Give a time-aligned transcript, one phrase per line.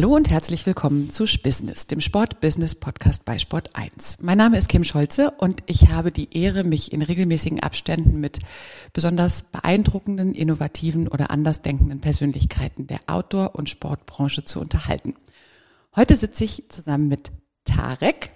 [0.00, 4.22] Hallo und herzlich willkommen zu Business, dem Sport-Business-Podcast bei Sport 1.
[4.22, 8.38] Mein Name ist Kim Scholze und ich habe die Ehre, mich in regelmäßigen Abständen mit
[8.94, 15.16] besonders beeindruckenden, innovativen oder andersdenkenden Persönlichkeiten der Outdoor- und Sportbranche zu unterhalten.
[15.94, 17.30] Heute sitze ich zusammen mit
[17.64, 18.32] Tarek.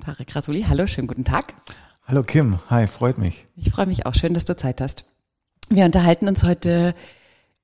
[0.00, 1.52] Tarek Rasuli, hallo, schönen guten Tag.
[2.04, 3.44] Hallo Kim, hi, freut mich.
[3.56, 5.04] Ich freue mich auch, schön, dass du Zeit hast.
[5.68, 6.94] Wir unterhalten uns heute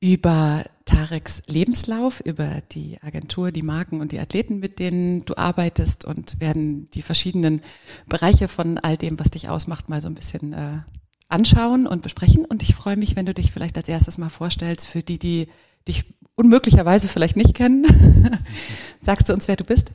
[0.01, 6.05] über Tareks Lebenslauf, über die Agentur, die Marken und die Athleten, mit denen du arbeitest
[6.05, 7.63] und werden die verschiedenen
[8.07, 10.81] Bereiche von all dem, was dich ausmacht, mal so ein bisschen äh,
[11.29, 12.45] anschauen und besprechen.
[12.45, 15.49] Und ich freue mich, wenn du dich vielleicht als erstes mal vorstellst für die, die
[15.89, 17.87] dich unmöglicherweise vielleicht nicht kennen.
[19.01, 19.93] Sagst du uns, wer du bist?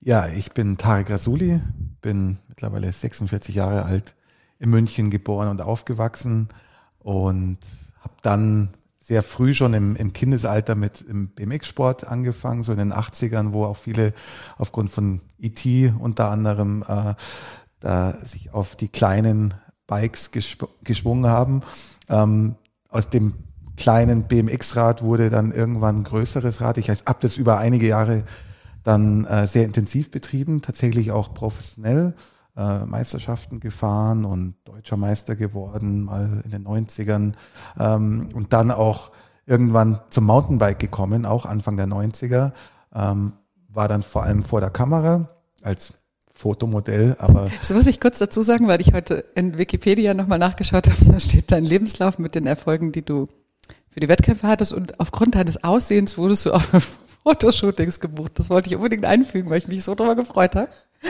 [0.00, 1.60] Ja, ich bin Tarek Rasuli,
[2.00, 4.14] bin mittlerweile 46 Jahre alt,
[4.58, 6.48] in München geboren und aufgewachsen
[6.98, 7.58] und
[8.00, 8.70] habe dann
[9.10, 13.64] sehr früh schon im, im Kindesalter mit im BMX-Sport angefangen, so in den 80ern, wo
[13.64, 14.14] auch viele
[14.56, 15.60] aufgrund von ET
[15.98, 17.14] unter anderem äh,
[17.80, 19.54] da sich auf die kleinen
[19.88, 21.62] Bikes gesp geschwungen haben.
[22.08, 22.54] Ähm,
[22.88, 23.34] aus dem
[23.76, 26.78] kleinen BMX-Rad wurde dann irgendwann ein größeres Rad.
[26.78, 28.22] Ich habe das über einige Jahre
[28.84, 32.14] dann äh, sehr intensiv betrieben, tatsächlich auch professionell.
[32.56, 37.32] Äh, Meisterschaften gefahren und deutscher Meister geworden, mal in den 90ern.
[37.78, 39.12] Ähm, und dann auch
[39.46, 42.52] irgendwann zum Mountainbike gekommen, auch Anfang der 90er.
[42.92, 43.34] Ähm,
[43.68, 45.28] war dann vor allem vor der Kamera
[45.62, 45.94] als
[46.34, 47.46] Fotomodell, aber.
[47.60, 51.12] Das muss ich kurz dazu sagen, weil ich heute in Wikipedia nochmal nachgeschaut habe.
[51.12, 53.28] Da steht dein Lebenslauf mit den Erfolgen, die du
[53.88, 58.38] für die Wettkämpfe hattest und aufgrund deines Aussehens wurdest du auf Fotoshootings gebucht.
[58.38, 60.68] Das wollte ich unbedingt einfügen, weil ich mich so drüber gefreut habe.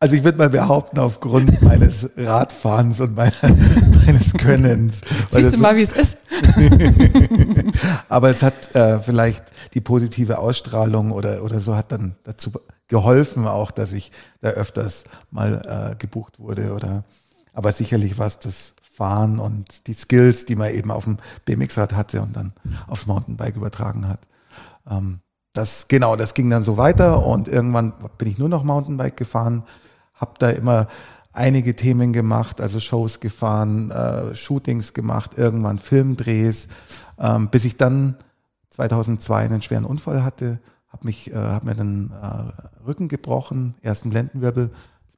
[0.00, 3.32] Also ich würde mal behaupten, aufgrund meines Radfahrens und meiner,
[4.06, 5.00] meines Könnens.
[5.32, 6.18] Siehst du mal, wie es ist.
[8.08, 9.44] Aber es hat äh, vielleicht
[9.74, 12.52] die positive Ausstrahlung oder, oder so hat dann dazu
[12.86, 17.04] geholfen auch, dass ich da öfters mal äh, gebucht wurde oder,
[17.52, 21.92] aber sicherlich war es das Fahren und die Skills, die man eben auf dem BMX-Rad
[21.92, 22.52] hatte und dann
[22.86, 24.20] aufs Mountainbike übertragen hat.
[24.88, 25.20] Ähm,
[25.52, 29.64] das, genau, das ging dann so weiter und irgendwann bin ich nur noch Mountainbike gefahren
[30.18, 30.88] habe da immer
[31.32, 36.68] einige Themen gemacht, also Shows gefahren, äh, Shootings gemacht, irgendwann Filmdrehs,
[37.18, 38.16] ähm, bis ich dann
[38.70, 44.10] 2002 einen schweren Unfall hatte, habe mich, äh, habe mir den äh, Rücken gebrochen, ersten
[44.10, 44.70] Lendenwirbel,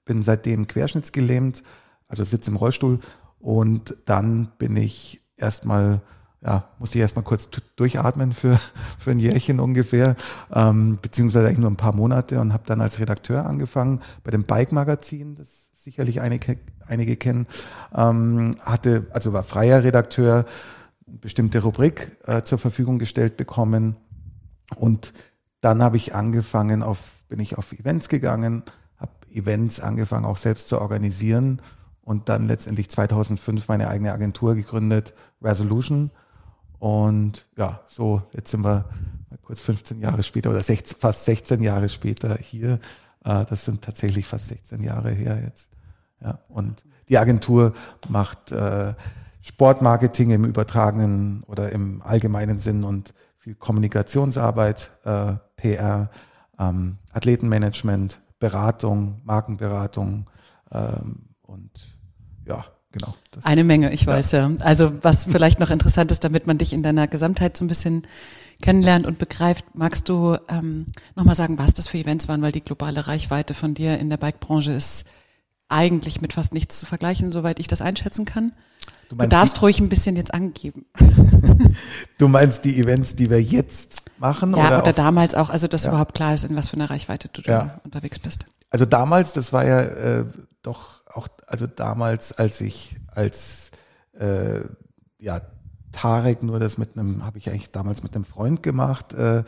[0.05, 1.63] bin seitdem querschnittsgelähmt,
[2.09, 2.99] also sitze im Rollstuhl.
[3.39, 6.03] Und dann bin ich erstmal
[6.43, 8.59] ja, musste ich erstmal kurz durchatmen für,
[8.99, 10.17] für ein Jährchen ungefähr,
[10.53, 14.45] ähm, beziehungsweise eigentlich nur ein paar Monate und habe dann als Redakteur angefangen bei dem
[14.45, 17.47] Bike-Magazin, das sicherlich einige, einige kennen,
[17.95, 20.47] ähm, hatte, also war freier Redakteur,
[21.07, 23.97] bestimmte Rubrik äh, zur Verfügung gestellt bekommen.
[24.77, 25.13] Und
[25.61, 28.63] dann habe ich angefangen auf, bin ich auf Events gegangen,
[28.99, 31.61] habe Events angefangen auch selbst zu organisieren
[32.03, 36.11] und dann letztendlich 2005 meine eigene Agentur gegründet, Resolution
[36.81, 38.87] und ja, so, jetzt sind wir
[39.43, 42.81] kurz 15 Jahre später oder 16, fast 16 Jahre später hier.
[43.23, 45.69] Äh, das sind tatsächlich fast 16 Jahre her jetzt.
[46.23, 47.75] Ja, und die Agentur
[48.09, 48.95] macht äh,
[49.43, 56.11] Sportmarketing im übertragenen oder im allgemeinen Sinn und viel Kommunikationsarbeit, äh, PR,
[56.59, 60.31] ähm, Athletenmanagement, Beratung, Markenberatung
[60.73, 61.71] ähm, und
[62.47, 63.15] ja, genau.
[63.43, 64.49] Eine Menge, ich weiß ja.
[64.49, 64.57] ja.
[64.61, 68.03] Also was vielleicht noch interessant ist, damit man dich in deiner Gesamtheit so ein bisschen
[68.61, 70.87] kennenlernt und begreift, magst du ähm,
[71.17, 74.19] nochmal sagen, was das für Events waren, weil die globale Reichweite von dir in der
[74.19, 75.07] Bike-Branche ist
[75.69, 78.53] eigentlich mit fast nichts zu vergleichen, soweit ich das einschätzen kann.
[79.09, 80.87] Du, du darfst ruhig ein bisschen jetzt angeben.
[82.19, 84.55] du meinst die Events, die wir jetzt machen?
[84.57, 85.91] Ja, oder, oder damals auch, also dass ja.
[85.91, 87.81] überhaupt klar ist, in was für einer Reichweite du ja.
[87.85, 88.45] unterwegs bist.
[88.71, 90.25] Also damals, das war ja äh,
[90.63, 93.71] doch auch, also damals, als ich als
[94.19, 94.61] äh,
[95.19, 95.41] ja
[95.93, 99.43] Tarek nur das mit einem, habe ich eigentlich damals mit einem Freund gemacht, äh,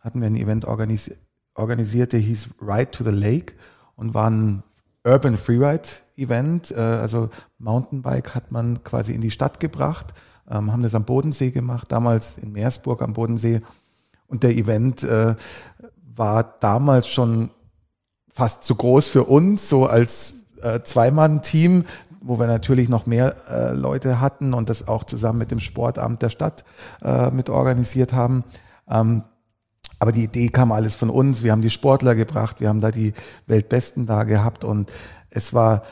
[0.00, 1.14] hatten wir ein Event organisi
[1.54, 3.54] organisiert, der hieß Ride to the Lake
[3.94, 4.64] und war ein
[5.04, 10.14] Urban Freeride Event, äh, also Mountainbike hat man quasi in die Stadt gebracht,
[10.50, 13.60] ähm, haben das am Bodensee gemacht, damals in Meersburg am Bodensee.
[14.26, 15.36] Und der Event äh,
[16.16, 17.50] war damals schon
[18.32, 21.84] fast zu groß für uns, so als äh, Zweimann-Team,
[22.20, 26.22] wo wir natürlich noch mehr äh, Leute hatten und das auch zusammen mit dem Sportamt
[26.22, 26.64] der Stadt
[27.02, 28.44] äh, mit organisiert haben.
[28.88, 29.22] Ähm,
[30.00, 31.42] aber die Idee kam alles von uns.
[31.42, 33.12] Wir haben die Sportler gebracht, wir haben da die
[33.46, 34.90] Weltbesten da gehabt und
[35.30, 35.82] es war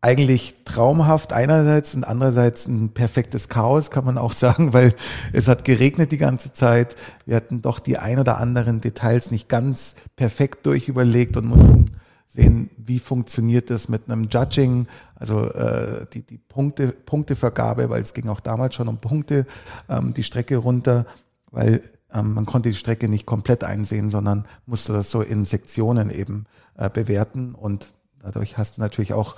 [0.00, 4.94] eigentlich traumhaft einerseits und andererseits ein perfektes Chaos, kann man auch sagen, weil
[5.32, 6.96] es hat geregnet die ganze Zeit.
[7.26, 11.87] Wir hatten doch die ein oder anderen Details nicht ganz perfekt durchüberlegt und mussten
[12.28, 14.86] sehen, wie funktioniert das mit einem Judging,
[15.16, 19.46] also äh, die, die Punkte, Punktevergabe, weil es ging auch damals schon um Punkte,
[19.88, 21.06] ähm, die Strecke runter,
[21.50, 21.82] weil
[22.12, 26.46] ähm, man konnte die Strecke nicht komplett einsehen, sondern musste das so in Sektionen eben
[26.76, 29.36] äh, bewerten und dadurch hast du natürlich auch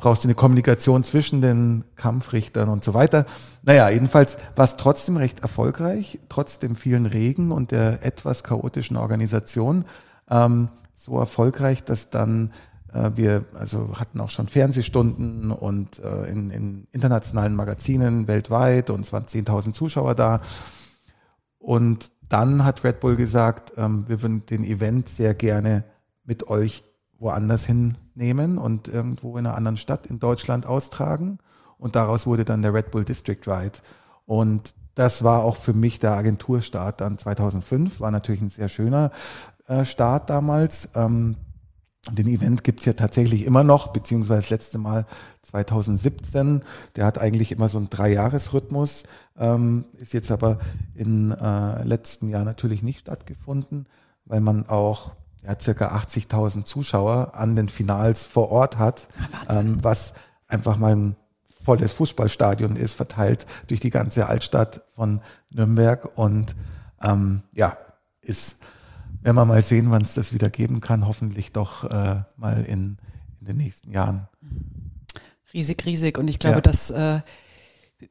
[0.00, 3.26] brauchst du eine Kommunikation zwischen den Kampfrichtern und so weiter.
[3.62, 8.96] Naja, jedenfalls war es trotzdem recht erfolgreich, trotz dem vielen Regen und der etwas chaotischen
[8.96, 9.84] Organisation.
[10.30, 10.68] Ähm,
[11.00, 12.52] so erfolgreich, dass dann
[12.92, 19.00] äh, wir also hatten auch schon Fernsehstunden und äh, in, in internationalen Magazinen weltweit und
[19.00, 20.42] es waren 10.000 Zuschauer da.
[21.58, 25.84] Und dann hat Red Bull gesagt, ähm, wir würden den Event sehr gerne
[26.24, 26.84] mit euch
[27.18, 31.38] woanders hinnehmen und irgendwo in einer anderen Stadt in Deutschland austragen.
[31.78, 33.78] Und daraus wurde dann der Red Bull District Ride.
[34.26, 38.00] Und das war auch für mich der Agenturstart dann 2005.
[38.00, 39.12] War natürlich ein sehr schöner
[39.84, 40.90] Start damals.
[40.94, 41.36] Ähm,
[42.10, 45.06] den Event gibt's ja tatsächlich immer noch, beziehungsweise das letzte Mal
[45.42, 46.62] 2017.
[46.96, 49.04] Der hat eigentlich immer so einen Dreijahresrhythmus,
[49.38, 50.58] ähm, ist jetzt aber
[50.94, 53.86] in äh, letzten Jahr natürlich nicht stattgefunden,
[54.24, 55.12] weil man auch
[55.42, 59.08] ja, circa 80.000 Zuschauer an den Finals vor Ort hat,
[59.50, 60.14] ähm, was
[60.48, 61.16] einfach mal ein
[61.62, 65.20] volles Fußballstadion ist, verteilt durch die ganze Altstadt von
[65.50, 66.56] Nürnberg und
[67.02, 67.76] ähm, ja,
[68.22, 68.62] ist,
[69.22, 72.98] wenn wir mal sehen, wann es das wieder geben kann, hoffentlich doch äh, mal in,
[73.40, 74.28] in den nächsten Jahren.
[75.52, 76.18] Riesig, riesig.
[76.18, 76.60] Und ich glaube, ja.
[76.60, 77.20] dass äh,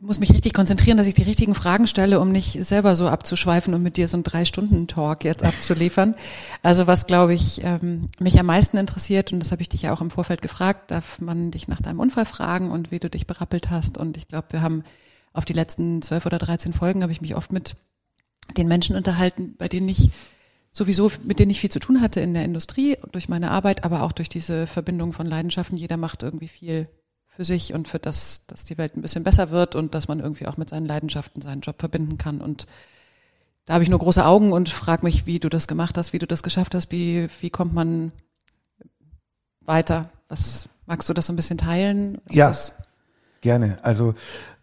[0.02, 3.74] muss mich richtig konzentrieren, dass ich die richtigen Fragen stelle, um nicht selber so abzuschweifen
[3.74, 6.16] und mit dir so einen Drei-Stunden-Talk jetzt abzuliefern.
[6.62, 9.94] Also was, glaube ich, ähm, mich am meisten interessiert, und das habe ich dich ja
[9.94, 13.26] auch im Vorfeld gefragt, darf man dich nach deinem Unfall fragen und wie du dich
[13.26, 13.98] berappelt hast.
[13.98, 14.84] Und ich glaube, wir haben
[15.34, 17.76] auf die letzten zwölf oder dreizehn Folgen, habe ich mich oft mit
[18.58, 20.12] den Menschen unterhalten, bei denen ich
[20.80, 24.02] sowieso, mit denen ich viel zu tun hatte in der Industrie, durch meine Arbeit, aber
[24.02, 25.78] auch durch diese Verbindung von Leidenschaften.
[25.78, 26.88] Jeder macht irgendwie viel
[27.28, 30.20] für sich und für das, dass die Welt ein bisschen besser wird und dass man
[30.20, 32.42] irgendwie auch mit seinen Leidenschaften seinen Job verbinden kann.
[32.42, 32.66] Und
[33.66, 36.20] da habe ich nur große Augen und frage mich, wie du das gemacht hast, wie
[36.20, 38.12] du das geschafft hast, wie, wie kommt man
[39.62, 40.10] weiter?
[40.28, 42.16] Was magst du das so ein bisschen teilen?
[42.28, 42.52] Ist ja,
[43.42, 43.78] gerne.
[43.84, 44.16] Also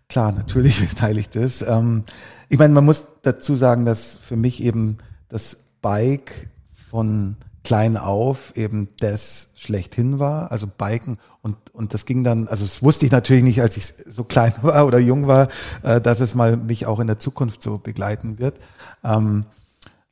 [0.08, 1.62] klar, natürlich teile ich das.
[1.62, 2.04] Ähm,
[2.48, 4.98] ich meine, man muss dazu sagen, dass für mich eben
[5.28, 12.24] das Bike von klein auf eben das schlechthin war, also Biken und und das ging
[12.24, 15.46] dann, also das wusste ich natürlich nicht, als ich so klein war oder jung war,
[15.84, 18.58] äh, dass es mal mich auch in der Zukunft so begleiten wird.
[19.04, 19.44] Ähm,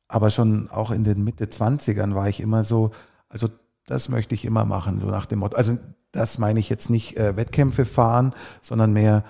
[0.06, 2.92] aber schon auch in den Mitte 20ern war ich immer so,
[3.28, 3.48] also
[3.84, 5.56] das möchte ich immer machen, so nach dem Motto.
[5.56, 5.76] Also
[6.12, 8.32] das meine ich jetzt nicht äh, Wettkämpfe fahren,
[8.62, 9.24] sondern mehr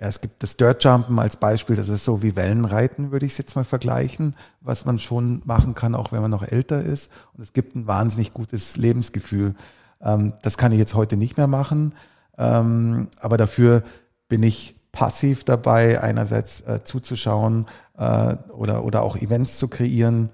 [0.00, 3.56] es gibt das Dirtjumpen als Beispiel, das ist so wie Wellenreiten, würde ich es jetzt
[3.56, 7.10] mal vergleichen, was man schon machen kann, auch wenn man noch älter ist.
[7.34, 9.54] Und es gibt ein wahnsinnig gutes Lebensgefühl.
[10.00, 11.94] Ähm, das kann ich jetzt heute nicht mehr machen,
[12.36, 13.82] ähm, aber dafür
[14.28, 17.66] bin ich passiv dabei, einerseits äh, zuzuschauen
[17.96, 20.30] äh, oder, oder auch Events zu kreieren,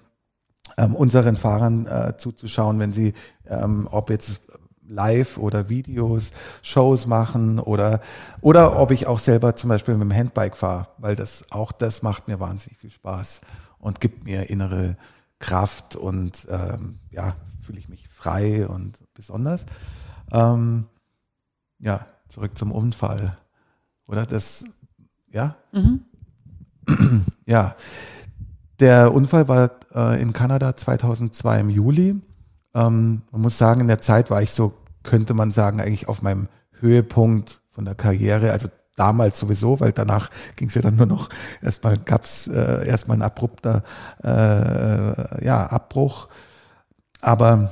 [0.77, 3.15] ähm, unseren Fahrern äh, zuzuschauen, wenn sie,
[3.91, 4.41] ob jetzt
[4.87, 6.33] live oder Videos,
[6.63, 8.01] Shows machen oder,
[8.41, 12.03] oder ob ich auch selber zum Beispiel mit dem Handbike fahre, weil das, auch das
[12.03, 13.43] macht mir wahnsinnig viel Spaß
[13.79, 14.97] und gibt mir innere
[15.39, 19.67] Kraft und ähm, ja, fühle ich mich frei und besonders.
[20.33, 20.87] Ähm,
[21.79, 23.37] ja, zurück zum Unfall.
[24.07, 24.65] Oder das,
[25.31, 25.57] ja?
[25.73, 26.05] Mhm.
[27.47, 27.77] Ja,
[28.81, 32.23] der Unfall war äh, in Kanada 2002 im Juli.
[32.75, 36.23] Ähm, man muss sagen, in der Zeit war ich so, könnte man sagen, eigentlich auf
[36.23, 36.49] meinem
[36.81, 38.53] Höhepunkt von der Karriere.
[38.53, 41.29] Also damals sowieso, weil danach ging es ja dann nur noch,
[41.63, 43.83] erstmal gab es äh, erstmal ein abrupter
[44.23, 46.29] äh, ja, Abbruch.
[47.21, 47.71] Aber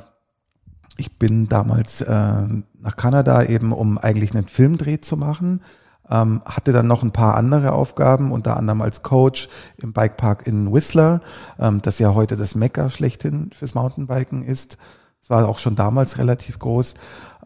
[0.97, 2.47] ich bin damals äh,
[2.81, 5.63] nach Kanada eben, um eigentlich einen Filmdreh zu machen.
[6.11, 10.73] Ähm, hatte dann noch ein paar andere Aufgaben, unter anderem als Coach im Bikepark in
[10.73, 11.21] Whistler,
[11.59, 14.79] ähm, das ja heute das Mekka schlechthin fürs Mountainbiken ist.
[15.23, 16.95] Es war auch schon damals relativ groß.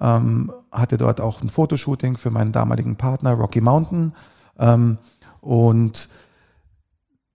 [0.01, 4.15] Ähm, hatte dort auch ein Fotoshooting für meinen damaligen Partner Rocky Mountain.
[4.59, 4.99] Ähm,
[5.41, 6.09] und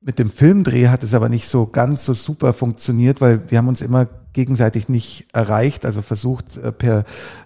[0.02, 3.68] mit dem Filmdreh hat es aber nicht so ganz so super funktioniert, weil wir haben
[3.68, 7.06] uns immer gegenseitig nicht erreicht, also versucht äh, per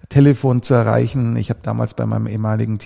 [0.09, 1.35] Telefon zu erreichen.
[1.35, 2.79] Ich habe damals bei meinem ehemaligen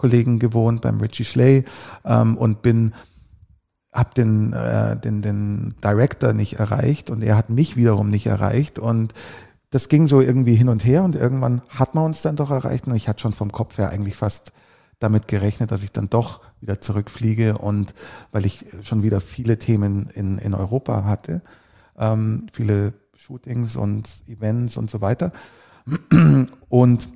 [0.00, 1.64] Teamkollegen gewohnt, beim Richie Schley
[2.04, 2.92] ähm, und bin
[3.92, 8.78] habe den, äh, den den Director nicht erreicht und er hat mich wiederum nicht erreicht
[8.78, 9.14] und
[9.70, 12.86] das ging so irgendwie hin und her und irgendwann hat man uns dann doch erreicht
[12.86, 14.52] und ich hatte schon vom Kopf her eigentlich fast
[15.00, 17.94] damit gerechnet, dass ich dann doch wieder zurückfliege und
[18.32, 21.42] weil ich schon wieder viele Themen in, in Europa hatte,
[21.98, 25.32] ähm, viele Shootings und Events und so weiter.
[26.68, 27.08] Und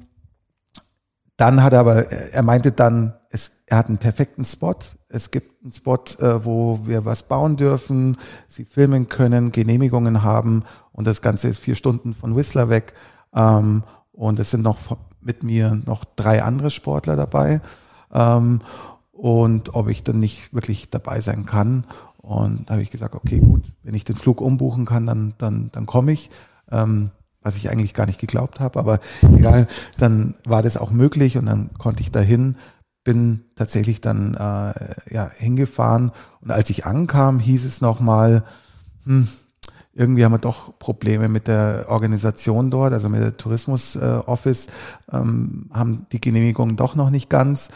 [1.36, 4.76] dann hat er aber, er meinte dann, es, er hat einen perfekten Spot.
[5.08, 8.16] Es gibt einen Spot, äh, wo wir was bauen dürfen,
[8.48, 10.62] sie filmen können, Genehmigungen haben
[10.92, 12.94] und das Ganze ist vier Stunden von Whistler weg.
[13.34, 14.78] Ähm, und es sind noch
[15.20, 17.60] mit mir noch drei andere Sportler dabei.
[18.12, 18.60] Ähm,
[19.10, 21.84] und ob ich dann nicht wirklich dabei sein kann.
[22.18, 25.70] Und da habe ich gesagt, okay, gut, wenn ich den Flug umbuchen kann, dann, dann,
[25.72, 26.30] dann komme ich.
[26.70, 27.10] Ähm,
[27.44, 28.98] was ich eigentlich gar nicht geglaubt habe, aber
[29.36, 32.56] egal, dann war das auch möglich und dann konnte ich dahin,
[33.04, 36.10] bin tatsächlich dann äh, ja hingefahren
[36.40, 38.44] und als ich ankam, hieß es nochmal,
[39.04, 39.28] hm,
[39.92, 44.66] irgendwie haben wir doch Probleme mit der Organisation dort, also mit der Tourismus äh, Office,
[45.12, 47.68] ähm, haben die Genehmigungen doch noch nicht ganz.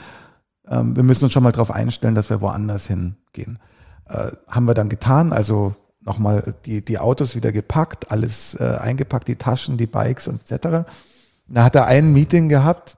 [0.67, 3.59] Ähm, wir müssen uns schon mal darauf einstellen, dass wir woanders hingehen.
[4.07, 5.77] Äh, haben wir dann getan, also
[6.09, 10.88] nochmal die, die Autos wieder gepackt, alles äh, eingepackt, die Taschen, die Bikes und etc.
[11.47, 12.97] Da hat er ein Meeting gehabt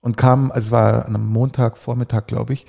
[0.00, 2.66] und kam, also es war an einem Montag, Vormittag, glaube ich,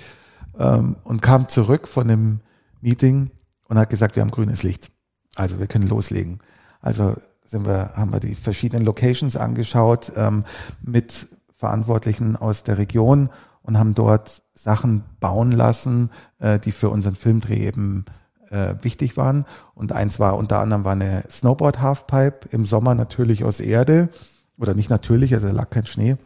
[0.56, 2.40] ähm, und kam zurück von dem
[2.80, 3.32] Meeting
[3.68, 4.92] und hat gesagt, wir haben grünes Licht.
[5.34, 6.38] Also wir können loslegen.
[6.80, 10.44] Also sind wir, haben wir die verschiedenen Locations angeschaut ähm,
[10.80, 13.30] mit Verantwortlichen aus der Region
[13.62, 18.04] und haben dort Sachen bauen lassen, äh, die für unseren Filmdreh eben
[18.52, 19.46] äh, wichtig waren.
[19.74, 24.10] Und eins war unter anderem war eine Snowboard Halfpipe im Sommer natürlich aus Erde
[24.58, 26.16] oder nicht natürlich, also lag kein Schnee,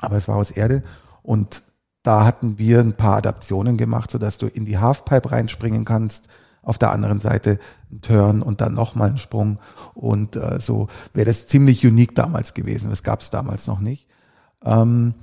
[0.00, 0.82] aber es war aus Erde
[1.22, 1.62] und
[2.02, 6.28] da hatten wir ein paar Adaptionen gemacht, so dass du in die Halfpipe reinspringen kannst,
[6.62, 7.60] auf der anderen Seite
[7.92, 9.58] ein Turn und dann nochmal einen Sprung.
[9.94, 12.90] Und äh, so wäre das ziemlich unique damals gewesen.
[12.90, 14.08] Das gab es damals noch nicht.
[14.64, 15.14] Ähm,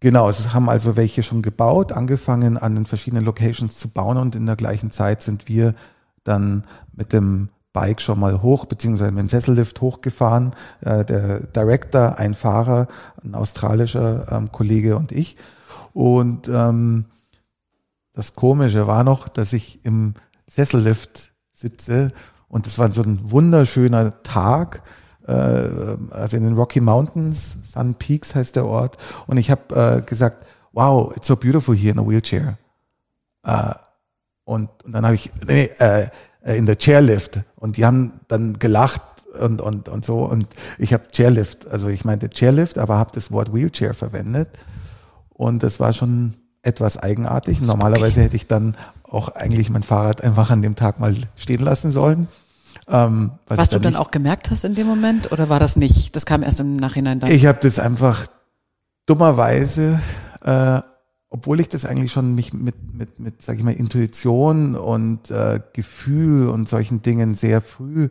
[0.00, 4.34] genau, es haben also welche schon gebaut, angefangen an den verschiedenen Locations zu bauen und
[4.34, 5.74] in der gleichen Zeit sind wir
[6.24, 10.52] dann mit dem Bike schon mal hoch, beziehungsweise mit dem Sessellift hochgefahren.
[10.80, 12.88] Äh, der Director, ein Fahrer,
[13.22, 15.36] ein australischer ähm, Kollege und ich.
[15.92, 17.06] Und ähm,
[18.12, 20.14] das Komische war noch, dass ich im
[20.48, 22.12] Sessellift sitze
[22.48, 24.82] und es war so ein wunderschöner Tag,
[25.30, 30.46] also in den Rocky Mountains, Sun Peaks heißt der Ort und ich habe äh, gesagt,
[30.72, 32.58] wow, it's so beautiful here in a wheelchair.
[33.44, 33.74] Äh,
[34.44, 36.08] und, und dann habe ich, nee, äh,
[36.44, 39.02] in der Chairlift und die haben dann gelacht
[39.40, 40.46] und, und, und so und
[40.78, 44.48] ich habe Chairlift, also ich meinte Chairlift, aber habe das Wort Wheelchair verwendet
[45.28, 47.60] und das war schon etwas eigenartig.
[47.60, 51.90] Normalerweise hätte ich dann auch eigentlich mein Fahrrad einfach an dem Tag mal stehen lassen
[51.90, 52.28] sollen.
[52.90, 56.16] Ähm, was, du dann, auch gemerkt hast in dem Moment oder war das nicht?
[56.16, 57.30] Das kam erst im Nachhinein dann.
[57.30, 58.26] Ich habe das einfach
[59.06, 60.00] dummerweise,
[60.44, 60.80] äh,
[61.28, 65.60] obwohl ich das eigentlich schon mich mit mit mit sag ich mal Intuition und äh,
[65.72, 68.08] Gefühl und solchen Dingen sehr früh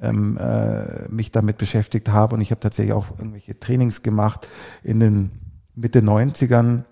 [0.00, 4.48] ähm, äh, mich damit beschäftigt habe und ich habe tatsächlich auch irgendwelche Trainings gemacht
[4.82, 5.30] in den
[5.74, 6.84] Mitte 90ern,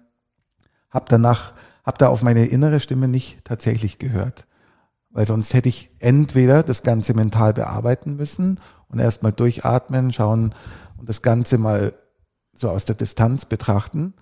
[0.91, 1.55] habe danach
[1.85, 4.47] habe da auf meine innere Stimme nicht tatsächlich gehört.
[5.11, 10.55] Weil sonst hätte ich entweder das Ganze mental bearbeiten müssen und erstmal durchatmen, schauen
[10.99, 11.95] und das Ganze mal
[12.53, 14.15] so aus der Distanz betrachten.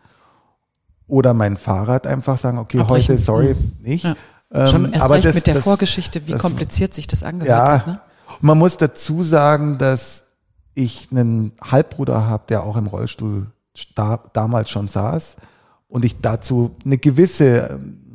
[1.06, 3.14] Oder mein Fahrrad einfach sagen, okay, Abbrechen.
[3.14, 3.72] heute, sorry, mhm.
[3.80, 4.04] nicht.
[4.04, 4.66] Ja.
[4.66, 7.22] Schon ähm, erst aber recht das, mit der das, Vorgeschichte, wie das, kompliziert sich das
[7.22, 7.86] angehört ja, hat.
[7.86, 8.00] Ne?
[8.40, 10.28] Man muss dazu sagen, dass
[10.74, 13.48] ich einen Halbbruder habe, der auch im Rollstuhl
[13.94, 15.36] da, damals schon saß
[15.88, 18.07] und ich dazu eine gewisse ähm,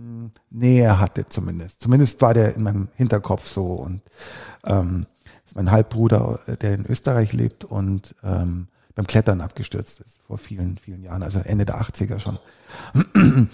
[0.54, 1.82] Nähe hatte zumindest.
[1.82, 4.02] Zumindest war der in meinem Hinterkopf so und
[4.66, 5.06] ähm,
[5.46, 10.78] ist mein Halbbruder, der in Österreich lebt und ähm, beim Klettern abgestürzt ist vor vielen,
[10.78, 12.38] vielen Jahren, also Ende der 80er schon.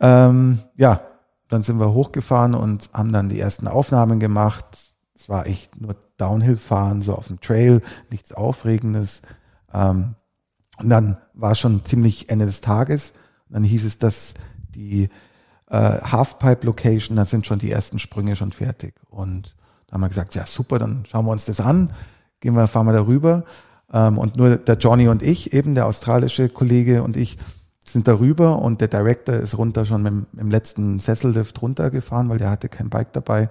[0.00, 1.00] ähm, ja,
[1.48, 4.64] dann sind wir hochgefahren und haben dann die ersten Aufnahmen gemacht.
[5.14, 9.22] Es war echt nur Downhill-Fahren, so auf dem Trail, nichts Aufregendes.
[9.74, 10.14] Ähm,
[10.78, 13.12] und dann war schon ziemlich Ende des Tages
[13.48, 14.34] dann hieß es, dass
[14.74, 15.08] die
[15.70, 18.94] äh, Halfpipe-Location, da sind schon die ersten Sprünge schon fertig.
[19.10, 19.54] Und
[19.86, 21.92] da haben wir gesagt, ja super, dann schauen wir uns das an,
[22.40, 23.44] gehen wir, fahren wir darüber.
[23.92, 27.38] Ähm, und nur der Johnny und ich, eben der australische Kollege und ich,
[27.88, 32.50] sind darüber und der Director ist runter schon mit, dem letzten Sessellift runtergefahren, weil der
[32.50, 33.48] hatte kein Bike dabei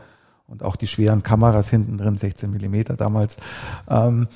[0.47, 3.37] und auch die schweren Kameras hinten drin, 16 Millimeter damals.
[3.89, 4.27] Ähm,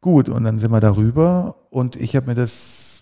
[0.00, 2.95] gut, und dann sind wir darüber und ich habe mir das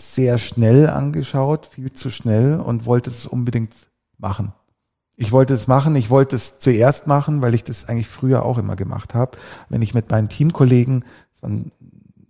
[0.00, 3.74] sehr schnell angeschaut, viel zu schnell und wollte es unbedingt
[4.16, 4.52] machen.
[5.16, 8.58] Ich wollte es machen, ich wollte es zuerst machen, weil ich das eigentlich früher auch
[8.58, 9.36] immer gemacht habe.
[9.68, 11.04] Wenn ich mit meinen Teamkollegen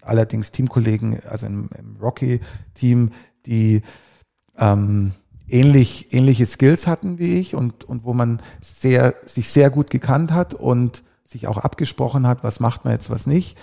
[0.09, 3.13] allerdings Teamkollegen, also im, im Rocky-Team,
[3.47, 3.83] die
[4.57, 5.13] ähm,
[5.49, 10.33] ähnlich, ähnliche Skills hatten wie ich und, und wo man sehr, sich sehr gut gekannt
[10.33, 13.59] hat und sich auch abgesprochen hat, was macht man jetzt, was nicht.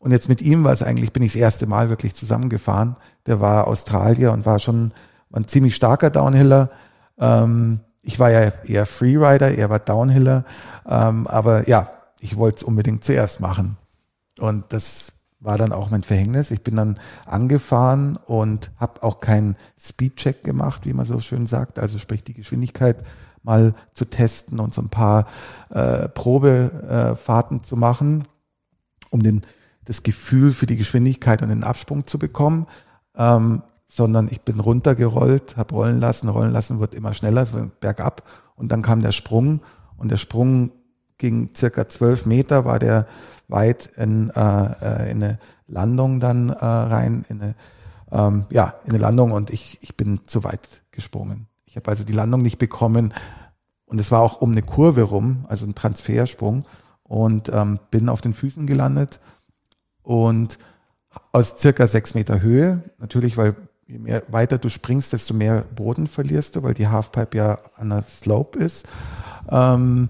[0.00, 2.96] Und jetzt mit ihm war es eigentlich, bin ich das erste Mal wirklich zusammengefahren.
[3.26, 4.92] Der war Australier und war schon
[5.30, 6.70] ein ziemlich starker Downhiller.
[7.18, 10.44] Ähm, ich war ja eher Freerider, er war Downhiller.
[10.88, 13.76] Ähm, aber ja, ich wollte es unbedingt zuerst machen.
[14.38, 16.50] Und das war dann auch mein Verhängnis.
[16.50, 21.78] Ich bin dann angefahren und habe auch keinen Speedcheck gemacht, wie man so schön sagt,
[21.78, 23.02] also sprich die Geschwindigkeit
[23.42, 25.26] mal zu testen und so ein paar
[25.68, 28.24] äh, Probefahrten zu machen,
[29.10, 29.42] um den,
[29.84, 32.66] das Gefühl für die Geschwindigkeit und den Absprung zu bekommen,
[33.16, 38.22] ähm, sondern ich bin runtergerollt, habe rollen lassen, rollen lassen wird immer schneller, es bergab.
[38.54, 39.60] Und dann kam der Sprung.
[39.96, 40.70] Und der Sprung
[41.18, 43.06] ging circa zwölf Meter, war der
[43.48, 47.54] weit in, äh, äh, in eine Landung dann äh, rein, in eine,
[48.12, 49.32] ähm, ja, in eine Landung.
[49.32, 51.48] Und ich, ich bin zu weit gesprungen.
[51.64, 53.12] Ich habe also die Landung nicht bekommen.
[53.86, 56.64] Und es war auch um eine Kurve rum, also ein Transfersprung.
[57.02, 59.18] Und ähm, bin auf den Füßen gelandet
[60.10, 60.58] und
[61.30, 63.54] aus circa sechs Meter Höhe, natürlich, weil
[63.86, 67.90] je mehr weiter du springst, desto mehr Boden verlierst du, weil die Halfpipe ja an
[67.90, 68.88] der Slope ist.
[69.48, 70.08] Ähm,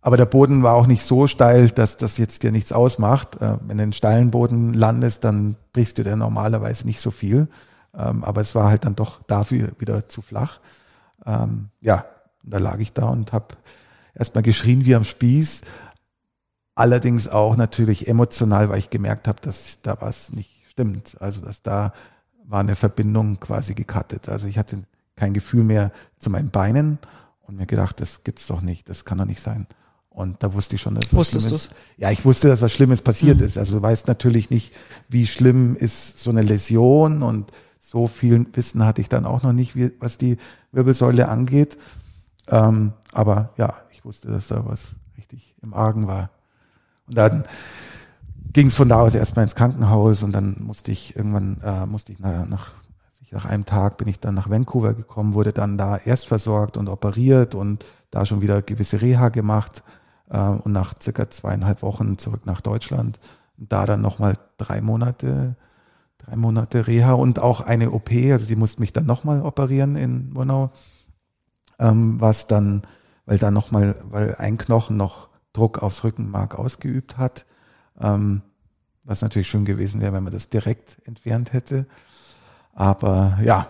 [0.00, 3.42] aber der Boden war auch nicht so steil, dass das jetzt dir nichts ausmacht.
[3.42, 7.48] Äh, wenn du in steilen Boden landest, dann brichst du dir normalerweise nicht so viel.
[7.98, 10.60] Ähm, aber es war halt dann doch dafür wieder zu flach.
[11.26, 12.04] Ähm, ja,
[12.44, 13.56] da lag ich da und habe
[14.14, 15.62] erstmal geschrien wie am Spieß.
[16.74, 21.20] Allerdings auch natürlich emotional, weil ich gemerkt habe, dass da was nicht stimmt.
[21.20, 21.92] Also dass da
[22.44, 24.28] war eine Verbindung quasi gekattet.
[24.28, 24.82] Also ich hatte
[25.16, 26.98] kein Gefühl mehr zu meinen Beinen
[27.42, 29.66] und mir gedacht, das gibt's doch nicht, das kann doch nicht sein.
[30.08, 33.00] Und da wusste ich schon, dass was Wusstest Schlimmes, ja, ich wusste, dass was Schlimmes
[33.00, 33.46] passiert mhm.
[33.46, 33.56] ist.
[33.56, 34.74] Also du weißt natürlich nicht,
[35.08, 37.50] wie schlimm ist so eine Läsion und
[37.80, 40.36] so viel Wissen hatte ich dann auch noch nicht, wie, was die
[40.70, 41.78] Wirbelsäule angeht.
[42.48, 46.30] Ähm, aber ja, ich wusste, dass da was richtig im Argen war.
[47.06, 47.44] Und dann
[48.52, 52.12] ging es von da aus erstmal ins Krankenhaus und dann musste ich irgendwann, äh, musste
[52.12, 52.72] ich nach, nach,
[53.30, 56.88] nach einem Tag bin ich dann nach Vancouver gekommen, wurde dann da erst versorgt und
[56.88, 59.82] operiert und da schon wieder gewisse Reha gemacht
[60.28, 63.18] äh, und nach circa zweieinhalb Wochen zurück nach Deutschland.
[63.58, 65.56] Und da dann nochmal drei Monate,
[66.18, 70.30] drei Monate Reha und auch eine OP, also die musste mich dann nochmal operieren in
[70.32, 70.70] Murnau,
[71.78, 72.82] ähm, was dann,
[73.24, 77.46] weil da nochmal, weil ein Knochen noch Druck aufs Rückenmark ausgeübt hat,
[78.00, 78.42] ähm,
[79.04, 81.86] was natürlich schön gewesen wäre, wenn man das direkt entfernt hätte.
[82.72, 83.66] Aber ja,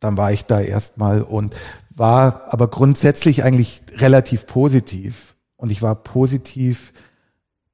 [0.00, 1.54] dann war ich da erstmal und
[1.90, 5.34] war aber grundsätzlich eigentlich relativ positiv.
[5.56, 6.92] Und ich war positiv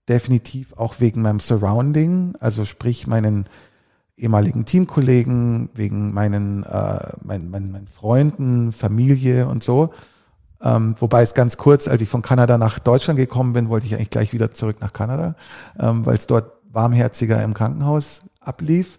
[0.09, 3.47] definitiv auch wegen meinem Surrounding, also sprich meinen
[4.17, 9.91] ehemaligen Teamkollegen, wegen meinen, äh, mein, mein, meinen Freunden, Familie und so.
[10.63, 13.95] Ähm, wobei es ganz kurz, als ich von Kanada nach Deutschland gekommen bin, wollte ich
[13.95, 15.35] eigentlich gleich wieder zurück nach Kanada,
[15.79, 18.99] ähm, weil es dort warmherziger im Krankenhaus ablief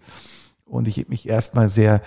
[0.64, 2.02] und ich mich erstmal sehr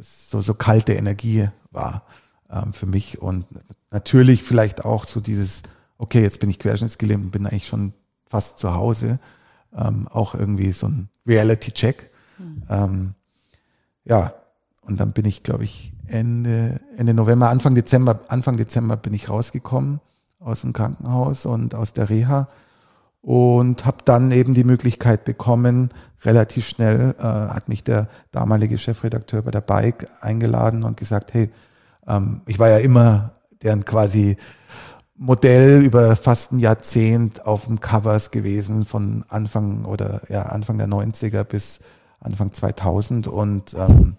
[0.00, 2.02] so, so kalte Energie war
[2.50, 3.46] ähm, für mich und
[3.90, 5.62] natürlich vielleicht auch so dieses,
[5.96, 7.92] okay, jetzt bin ich querschnittsgelähmt und bin eigentlich schon
[8.28, 9.18] fast zu Hause.
[9.76, 12.10] Ähm, auch irgendwie so ein Reality-Check.
[12.38, 13.14] Mhm.
[14.04, 14.32] Ja,
[14.80, 19.28] und dann bin ich, glaube ich, Ende, Ende November, Anfang Dezember, Anfang Dezember bin ich
[19.28, 20.00] rausgekommen
[20.40, 22.48] aus dem Krankenhaus und aus der Reha
[23.20, 25.90] und habe dann eben die Möglichkeit bekommen,
[26.22, 31.50] relativ schnell äh, hat mich der damalige Chefredakteur bei der Bike eingeladen und gesagt, hey,
[32.06, 34.36] ähm, ich war ja immer deren quasi
[35.16, 40.86] Modell über fast ein Jahrzehnt auf dem Covers gewesen von Anfang oder ja Anfang der
[40.86, 41.80] 90er bis
[42.20, 44.16] Anfang 2000 und ähm,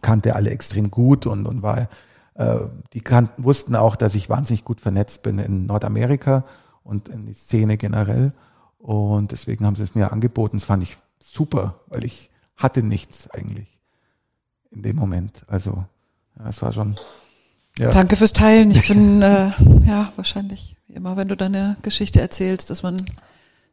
[0.00, 1.88] kannte alle extrem gut und, und war
[2.34, 2.56] äh,
[2.92, 6.44] die kannten, wussten auch, dass ich wahnsinnig gut vernetzt bin in Nordamerika
[6.82, 8.32] und in die Szene generell
[8.78, 10.58] und deswegen haben sie es mir angeboten.
[10.58, 13.80] Das fand ich super, weil ich hatte nichts eigentlich
[14.70, 15.44] in dem Moment.
[15.46, 15.86] Also
[16.38, 16.96] ja, es war schon.
[17.78, 17.90] Ja.
[17.90, 18.70] Danke fürs Teilen.
[18.70, 19.50] Ich bin äh,
[19.86, 23.02] ja wahrscheinlich wie immer, wenn du deine Geschichte erzählst, dass man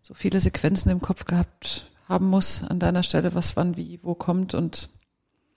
[0.01, 4.15] so viele Sequenzen im Kopf gehabt haben muss an deiner Stelle, was wann wie wo
[4.15, 4.89] kommt und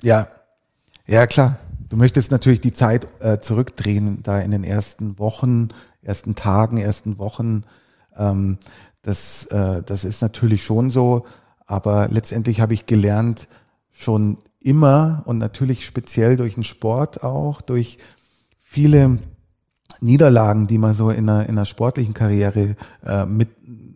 [0.03, 0.29] ja,
[1.07, 1.59] ja klar.
[1.89, 5.69] Du möchtest natürlich die Zeit äh, zurückdrehen, da in den ersten Wochen,
[6.03, 7.63] ersten Tagen, ersten Wochen.
[8.17, 8.59] Ähm,
[9.03, 11.27] das, äh, das ist natürlich schon so.
[11.67, 13.49] Aber letztendlich habe ich gelernt,
[13.91, 17.99] schon immer und natürlich speziell durch den Sport auch, durch
[18.61, 19.21] viele
[20.01, 23.51] Niederlagen, die man so in einer, in einer sportlichen Karriere äh, mit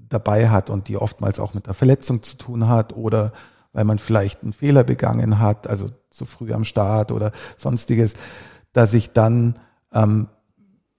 [0.08, 3.32] dabei hat und die oftmals auch mit einer Verletzung zu tun hat oder
[3.72, 8.14] weil man vielleicht einen Fehler begangen hat, also zu früh am Start oder sonstiges,
[8.72, 9.54] dass ich dann
[9.92, 10.28] ähm,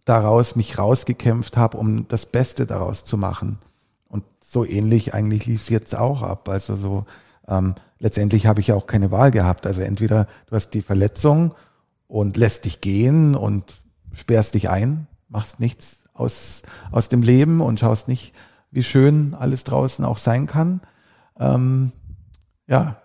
[0.06, 3.60] daraus mich rausgekämpft habe, um das Beste daraus zu machen.
[4.08, 6.50] Und so ähnlich eigentlich lief es jetzt auch ab.
[6.50, 7.06] Also so
[7.48, 9.68] ähm, letztendlich habe ich ja auch keine Wahl gehabt.
[9.68, 11.54] Also entweder du hast die Verletzung
[12.08, 13.82] und lässt dich gehen und
[14.14, 18.34] sperrst dich ein, machst nichts aus, aus dem Leben und schaust nicht,
[18.72, 20.82] wie schön alles draußen auch sein kann.
[21.40, 21.92] Ähm,
[22.70, 23.02] ja.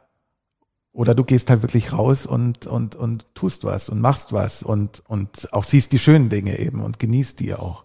[0.92, 5.02] Oder du gehst halt wirklich raus und, und, und tust was und machst was und,
[5.08, 7.82] und auch siehst die schönen Dinge eben und genießt die auch.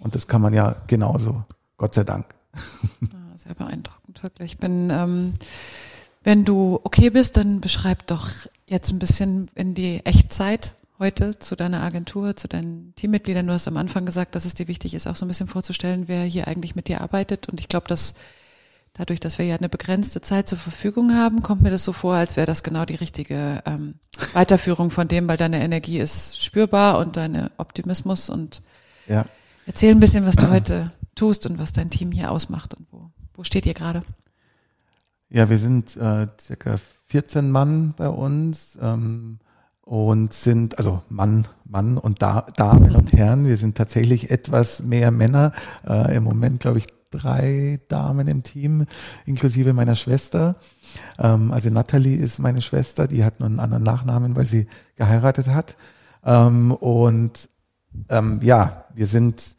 [0.00, 1.42] Und das kann man ja genauso,
[1.76, 2.26] Gott sei Dank.
[3.00, 4.52] Ja, sehr beeindruckend, wirklich.
[4.52, 5.32] Ich bin, ähm,
[6.22, 8.28] wenn du okay bist, dann beschreib doch
[8.68, 13.46] jetzt ein bisschen in die Echtzeit heute zu deiner Agentur, zu deinen Teammitgliedern.
[13.46, 16.06] Du hast am Anfang gesagt, dass es dir wichtig ist, auch so ein bisschen vorzustellen,
[16.06, 17.48] wer hier eigentlich mit dir arbeitet.
[17.48, 18.14] Und ich glaube, dass
[18.94, 22.14] dadurch, dass wir ja eine begrenzte Zeit zur Verfügung haben, kommt mir das so vor,
[22.14, 23.94] als wäre das genau die richtige ähm,
[24.32, 28.62] Weiterführung von dem, weil deine Energie ist spürbar und deine Optimismus und
[29.06, 29.24] ja.
[29.66, 33.10] erzähl ein bisschen, was du heute tust und was dein Team hier ausmacht und wo,
[33.34, 34.02] wo steht ihr gerade?
[35.28, 36.76] Ja, wir sind äh, circa
[37.06, 38.78] 14 Mann bei uns.
[38.80, 39.38] Ähm,
[39.90, 45.10] und sind, also Mann, Mann und da, Damen und Herren, wir sind tatsächlich etwas mehr
[45.10, 45.50] Männer.
[45.84, 48.86] Äh, Im Moment, glaube ich, drei Damen im Team,
[49.26, 50.56] inklusive meiner Schwester.
[51.18, 55.48] Ähm, also Natalie ist meine Schwester, die hat nur einen anderen Nachnamen, weil sie geheiratet
[55.48, 55.76] hat.
[56.24, 57.48] Ähm, und
[58.08, 59.56] ähm, ja, wir sind,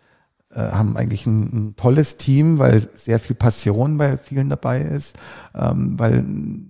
[0.51, 5.17] äh, haben eigentlich ein, ein, tolles Team, weil sehr viel Passion bei vielen dabei ist,
[5.53, 6.23] ähm, weil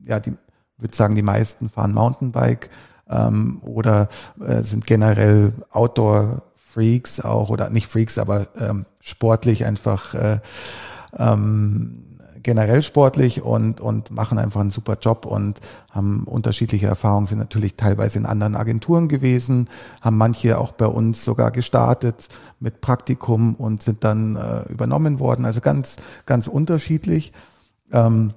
[0.05, 0.33] ja, die,
[0.77, 2.69] würde sagen, die meisten fahren Mountainbike
[3.09, 5.53] ähm, oder äh, sind generell
[6.71, 10.39] Outdoor-Freaks auch oder nicht Freaks, aber ähm, sportlich einfach äh,
[11.17, 12.03] ähm,
[12.43, 15.59] generell sportlich und, und machen einfach einen super Job und
[15.91, 19.69] haben unterschiedliche Erfahrungen, sind natürlich teilweise in anderen Agenturen gewesen,
[20.01, 22.29] haben manche auch bei uns sogar gestartet
[22.59, 25.45] mit Praktikum und sind dann äh, übernommen worden.
[25.45, 27.31] Also ganz, ganz unterschiedlich.
[27.91, 28.33] Ähm,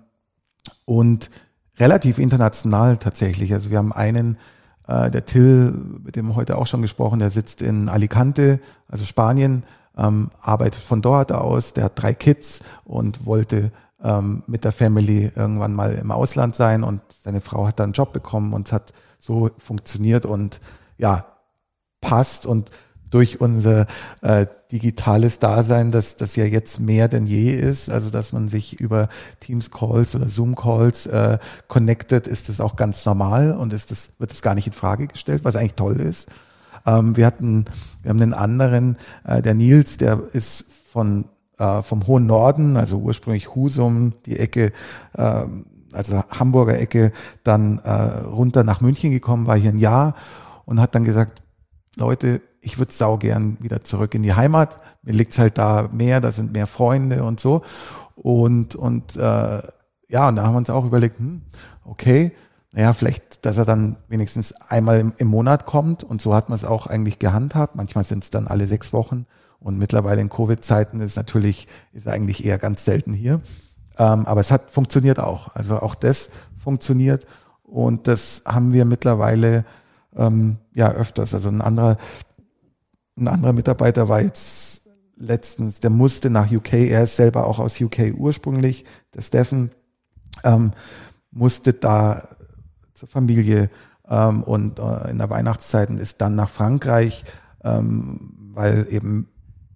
[0.85, 1.31] und
[1.79, 3.55] relativ international tatsächlich.
[3.55, 4.37] Also wir haben einen
[4.87, 5.73] äh, der Till,
[6.05, 9.64] mit dem heute auch schon gesprochen, der sitzt in Alicante, also Spanien,
[9.97, 13.70] ähm, arbeitet von dort aus, der hat drei Kids und wollte
[14.03, 17.92] ähm, mit der Family irgendwann mal im Ausland sein und seine Frau hat dann einen
[17.94, 20.61] Job bekommen und es hat so funktioniert und
[20.99, 21.27] ja,
[22.01, 22.70] passt und
[23.14, 23.87] durch unser
[24.22, 28.81] äh, digitales Dasein, dass das ja jetzt mehr denn je ist, also dass man sich
[28.81, 33.92] über Teams Calls oder Zoom Calls äh, connected, ist das auch ganz normal und ist
[33.92, 36.29] das wird das gar nicht in Frage gestellt, was eigentlich toll ist.
[36.87, 37.66] Ähm, wir hatten,
[38.03, 41.27] wir haben einen anderen, äh, der Nils, der ist von
[41.59, 44.72] äh, vom hohen Norden, also ursprünglich Husum, die Ecke.
[45.16, 45.44] Äh,
[45.92, 47.12] also Hamburger Ecke,
[47.44, 50.16] dann äh, runter nach München gekommen, war hier ein Jahr
[50.64, 51.42] und hat dann gesagt,
[51.96, 54.79] Leute, ich würde sau gern wieder zurück in die Heimat.
[55.03, 57.62] Mir liegt's halt da mehr, da sind mehr Freunde und so.
[58.16, 59.62] Und, und äh,
[60.09, 61.42] ja, und da haben wir uns auch überlegt, hm,
[61.85, 62.33] okay,
[62.72, 66.03] naja, vielleicht, dass er dann wenigstens einmal im, im Monat kommt.
[66.03, 67.77] Und so hat man es auch eigentlich gehandhabt.
[67.77, 69.27] Manchmal sind es dann alle sechs Wochen.
[69.61, 73.40] Und mittlerweile in Covid-Zeiten ist natürlich, ist eigentlich eher ganz selten hier.
[73.96, 75.55] Ähm, aber es hat funktioniert auch.
[75.55, 77.27] Also auch das funktioniert.
[77.62, 79.64] Und das haben wir mittlerweile
[80.16, 81.35] ähm, ja öfters.
[81.35, 81.96] Also ein anderer
[83.16, 87.81] ein anderer Mitarbeiter war jetzt letztens, der musste nach UK, er ist selber auch aus
[87.81, 89.70] UK ursprünglich, der Steffen,
[90.42, 90.72] ähm,
[91.31, 92.29] musste da
[92.94, 93.70] zur Familie
[94.09, 97.24] ähm, und äh, in der Weihnachtszeit ist dann nach Frankreich,
[97.62, 99.29] ähm, weil eben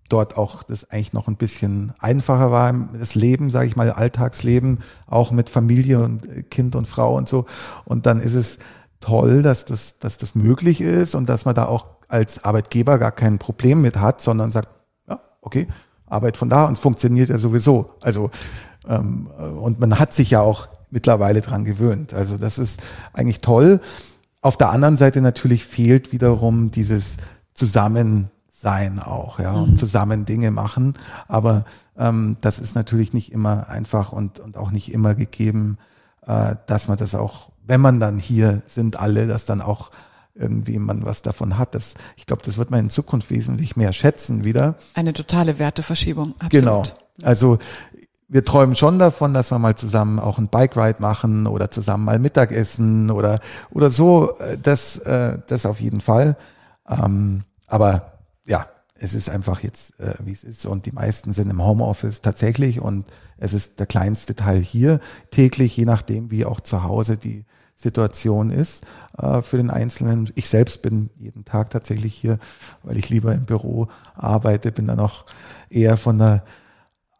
[0.08, 4.78] dort auch das eigentlich noch ein bisschen einfacher war, das Leben, sage ich mal, Alltagsleben,
[5.06, 7.44] auch mit Familie und Kind und Frau und so.
[7.84, 8.58] Und dann ist es
[9.00, 13.12] toll, dass das, dass das möglich ist und dass man da auch als Arbeitgeber gar
[13.12, 14.68] kein Problem mit hat, sondern sagt,
[15.08, 15.68] ja, okay,
[16.06, 17.90] Arbeit von da und es funktioniert ja sowieso.
[18.00, 18.30] Also
[18.88, 22.14] ähm, und man hat sich ja auch mittlerweile dran gewöhnt.
[22.14, 22.80] Also das ist
[23.12, 23.80] eigentlich toll.
[24.40, 27.18] Auf der anderen Seite natürlich fehlt wiederum dieses
[27.52, 29.76] Zusammensein auch, ja, und mhm.
[29.76, 30.94] zusammen Dinge machen.
[31.26, 31.64] Aber
[31.98, 35.76] ähm, das ist natürlich nicht immer einfach und, und auch nicht immer gegeben,
[36.26, 39.90] äh, dass man das auch, wenn man dann hier sind alle, dass dann auch
[40.38, 41.74] irgendwie man was davon hat.
[41.74, 44.76] Das, ich glaube, das wird man in Zukunft wesentlich mehr schätzen wieder.
[44.94, 46.34] Eine totale Werteverschiebung.
[46.38, 46.50] Absolut.
[46.52, 46.84] Genau.
[47.22, 47.58] Also
[48.28, 52.04] wir träumen schon davon, dass wir mal zusammen auch ein Bike Ride machen oder zusammen
[52.04, 54.34] mal Mittagessen oder oder so.
[54.62, 56.36] Das äh, das auf jeden Fall.
[56.88, 58.12] Ähm, aber
[58.46, 60.66] ja, es ist einfach jetzt, äh, wie es ist.
[60.66, 62.80] Und die meisten sind im Homeoffice tatsächlich.
[62.80, 63.06] Und
[63.38, 67.44] es ist der kleinste Teil hier täglich, je nachdem, wie auch zu Hause die
[67.80, 68.84] Situation ist
[69.16, 70.30] äh, für den Einzelnen.
[70.34, 72.38] Ich selbst bin jeden Tag tatsächlich hier,
[72.82, 75.26] weil ich lieber im Büro arbeite, bin dann auch
[75.70, 76.44] eher von der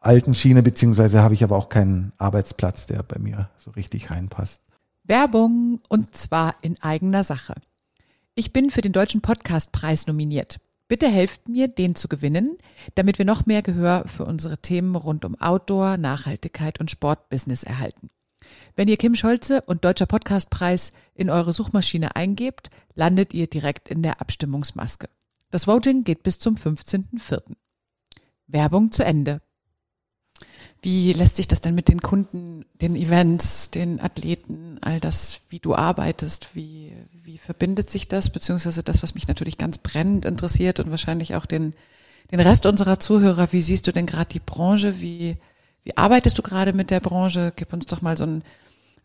[0.00, 4.62] alten Schiene, beziehungsweise habe ich aber auch keinen Arbeitsplatz, der bei mir so richtig reinpasst.
[5.04, 7.54] Werbung und zwar in eigener Sache.
[8.34, 10.58] Ich bin für den Deutschen Podcastpreis nominiert.
[10.88, 12.56] Bitte helft mir, den zu gewinnen,
[12.96, 18.10] damit wir noch mehr Gehör für unsere Themen rund um Outdoor, Nachhaltigkeit und Sportbusiness erhalten.
[18.78, 24.04] Wenn ihr Kim Scholze und Deutscher Podcastpreis in eure Suchmaschine eingebt, landet ihr direkt in
[24.04, 25.08] der Abstimmungsmaske.
[25.50, 27.56] Das Voting geht bis zum 15.04.
[28.46, 29.42] Werbung zu Ende.
[30.80, 35.58] Wie lässt sich das denn mit den Kunden, den Events, den Athleten, all das, wie
[35.58, 40.78] du arbeitest, wie, wie verbindet sich das, beziehungsweise das, was mich natürlich ganz brennend interessiert
[40.78, 41.74] und wahrscheinlich auch den,
[42.30, 45.36] den Rest unserer Zuhörer, wie siehst du denn gerade die Branche, wie,
[45.82, 47.52] wie arbeitest du gerade mit der Branche?
[47.56, 48.44] Gib uns doch mal so einen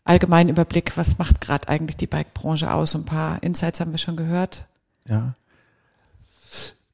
[0.04, 2.94] allgemeinen Überblick, was macht gerade eigentlich die Bike-Branche aus?
[2.94, 4.68] Ein paar Insights haben wir schon gehört.
[5.08, 5.34] Ja,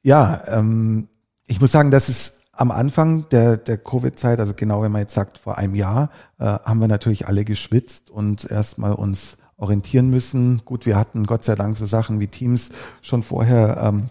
[0.01, 1.07] ja ähm,
[1.45, 5.13] ich muss sagen, dass es am Anfang der, der Covid-Zeit, also genau wenn man jetzt
[5.13, 10.63] sagt vor einem Jahr, äh, haben wir natürlich alle geschwitzt und erstmal uns orientieren müssen.
[10.65, 12.69] Gut, wir hatten Gott sei Dank so Sachen wie Teams
[13.01, 14.09] schon vorher ähm,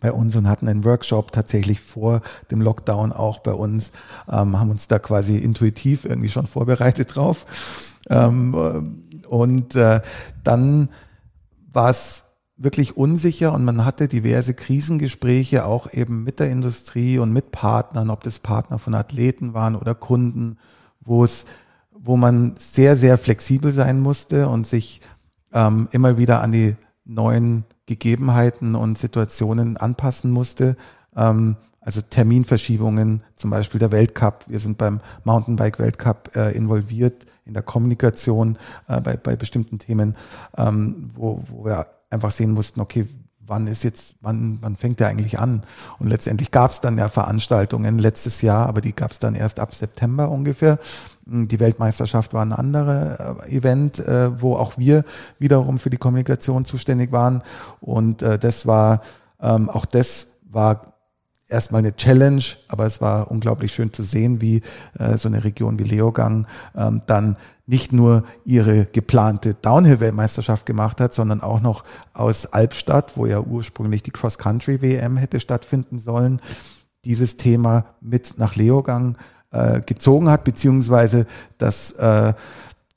[0.00, 3.92] bei uns und hatten einen Workshop tatsächlich vor dem Lockdown auch bei uns,
[4.30, 7.44] ähm, haben uns da quasi intuitiv irgendwie schon vorbereitet drauf.
[8.08, 10.00] Ähm, und äh,
[10.44, 10.90] dann
[11.72, 12.24] war es
[12.56, 18.10] wirklich unsicher und man hatte diverse Krisengespräche auch eben mit der Industrie und mit Partnern,
[18.10, 20.58] ob das Partner von Athleten waren oder Kunden,
[21.00, 21.46] wo es,
[21.92, 25.00] wo man sehr, sehr flexibel sein musste und sich
[25.52, 30.76] ähm, immer wieder an die neuen Gegebenheiten und Situationen anpassen musste.
[31.16, 34.44] Ähm, also Terminverschiebungen, zum Beispiel der Weltcup.
[34.46, 40.14] Wir sind beim Mountainbike-Weltcup äh, involviert in der Kommunikation äh, bei, bei bestimmten Themen,
[40.58, 43.08] ähm, wo, wo wir einfach sehen mussten, okay,
[43.46, 45.62] wann ist jetzt, wann, wann fängt der eigentlich an?
[45.98, 49.58] Und letztendlich gab es dann ja Veranstaltungen letztes Jahr, aber die gab es dann erst
[49.58, 50.78] ab September ungefähr.
[51.30, 55.04] Die Weltmeisterschaft war ein anderer äh, Event, äh, wo auch wir
[55.38, 57.42] wiederum für die Kommunikation zuständig waren.
[57.80, 59.02] Und äh, das war,
[59.38, 60.94] ähm, auch das war
[61.46, 64.60] erstmal eine Challenge, aber es war unglaublich schön zu sehen, wie
[65.16, 71.42] so eine Region wie Leogang ähm, dann nicht nur ihre geplante Downhill-Weltmeisterschaft gemacht hat, sondern
[71.42, 76.40] auch noch aus Albstadt, wo ja ursprünglich die Cross-Country-WM hätte stattfinden sollen,
[77.04, 79.16] dieses Thema mit nach Leogang
[79.50, 81.26] äh, gezogen hat, beziehungsweise
[81.58, 82.34] das äh,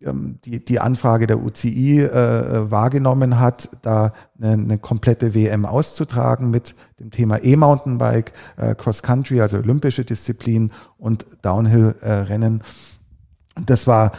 [0.03, 6.49] ähm, die, die Anfrage der UCI äh, wahrgenommen hat, da eine, eine komplette WM auszutragen
[6.49, 12.61] mit dem Thema E-Mountainbike, äh, Cross Country, also olympische Disziplin und Downhill-Rennen.
[12.61, 14.13] Äh, das war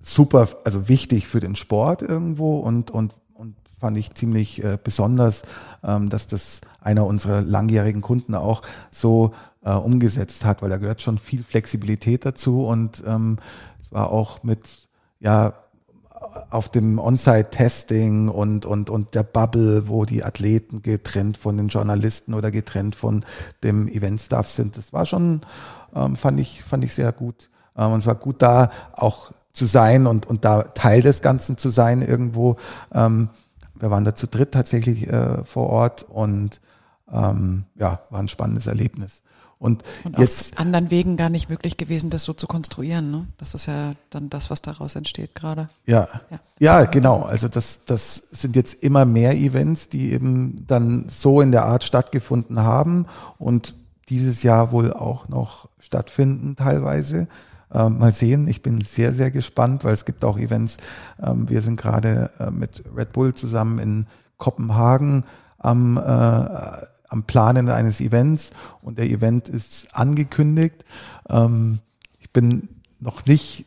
[0.00, 5.44] super, also wichtig für den Sport irgendwo und, und, und fand ich ziemlich äh, besonders,
[5.82, 9.32] ähm, dass das einer unserer langjährigen Kunden auch so
[9.64, 13.38] äh, umgesetzt hat, weil da gehört schon viel Flexibilität dazu und ähm,
[13.80, 14.88] es war auch mit
[15.20, 15.54] ja
[16.50, 22.34] auf dem On-Site-Testing und, und, und der Bubble, wo die Athleten getrennt von den Journalisten
[22.34, 23.24] oder getrennt von
[23.62, 24.76] dem Event-Staff sind.
[24.76, 25.42] Das war schon,
[25.94, 27.50] ähm, fand ich, fand ich sehr gut.
[27.76, 31.58] Ähm, und es war gut da auch zu sein und, und da Teil des Ganzen
[31.58, 32.56] zu sein irgendwo.
[32.92, 33.28] Ähm,
[33.74, 36.60] wir waren da zu dritt tatsächlich äh, vor Ort und
[37.12, 39.22] ähm, ja, war ein spannendes Erlebnis.
[39.62, 43.12] Und, und jetzt auf anderen Wegen gar nicht möglich gewesen, das so zu konstruieren.
[43.12, 43.28] Ne?
[43.38, 45.68] Das ist ja dann das, was daraus entsteht gerade.
[45.86, 46.08] Ja.
[46.30, 47.22] ja, ja, genau.
[47.22, 51.84] Also das, das sind jetzt immer mehr Events, die eben dann so in der Art
[51.84, 53.06] stattgefunden haben
[53.38, 53.76] und
[54.08, 57.28] dieses Jahr wohl auch noch stattfinden teilweise.
[57.72, 58.48] Ähm, mal sehen.
[58.48, 60.78] Ich bin sehr, sehr gespannt, weil es gibt auch Events.
[61.22, 64.06] Ähm, wir sind gerade äh, mit Red Bull zusammen in
[64.38, 65.24] Kopenhagen
[65.58, 70.84] am äh, am Planen eines Events und der Event ist angekündigt.
[71.28, 71.78] Ähm,
[72.18, 72.68] ich bin
[73.00, 73.66] noch nicht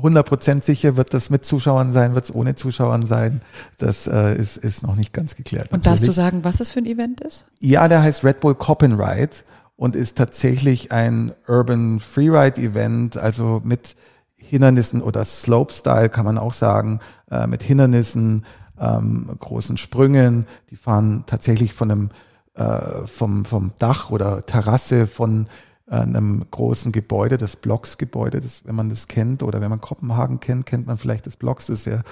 [0.00, 3.40] 100% sicher, wird das mit Zuschauern sein, wird es ohne Zuschauern sein.
[3.78, 5.72] Das äh, ist, ist noch nicht ganz geklärt.
[5.72, 7.46] Und darfst du sagen, was es für ein Event ist?
[7.58, 9.34] Ja, der heißt Red Bull Ride
[9.76, 13.96] und ist tatsächlich ein Urban Freeride Event, also mit
[14.36, 18.44] Hindernissen oder Slopestyle kann man auch sagen, äh, mit Hindernissen,
[18.80, 20.46] ähm, großen Sprüngen.
[20.70, 22.10] Die fahren tatsächlich von einem
[22.56, 25.46] äh, vom, vom Dach oder Terrasse von
[25.88, 30.40] äh, einem großen Gebäude, das Blocks-Gebäude, das, wenn man das kennt oder wenn man Kopenhagen
[30.40, 32.02] kennt, kennt man vielleicht das Blocks, das ist sehr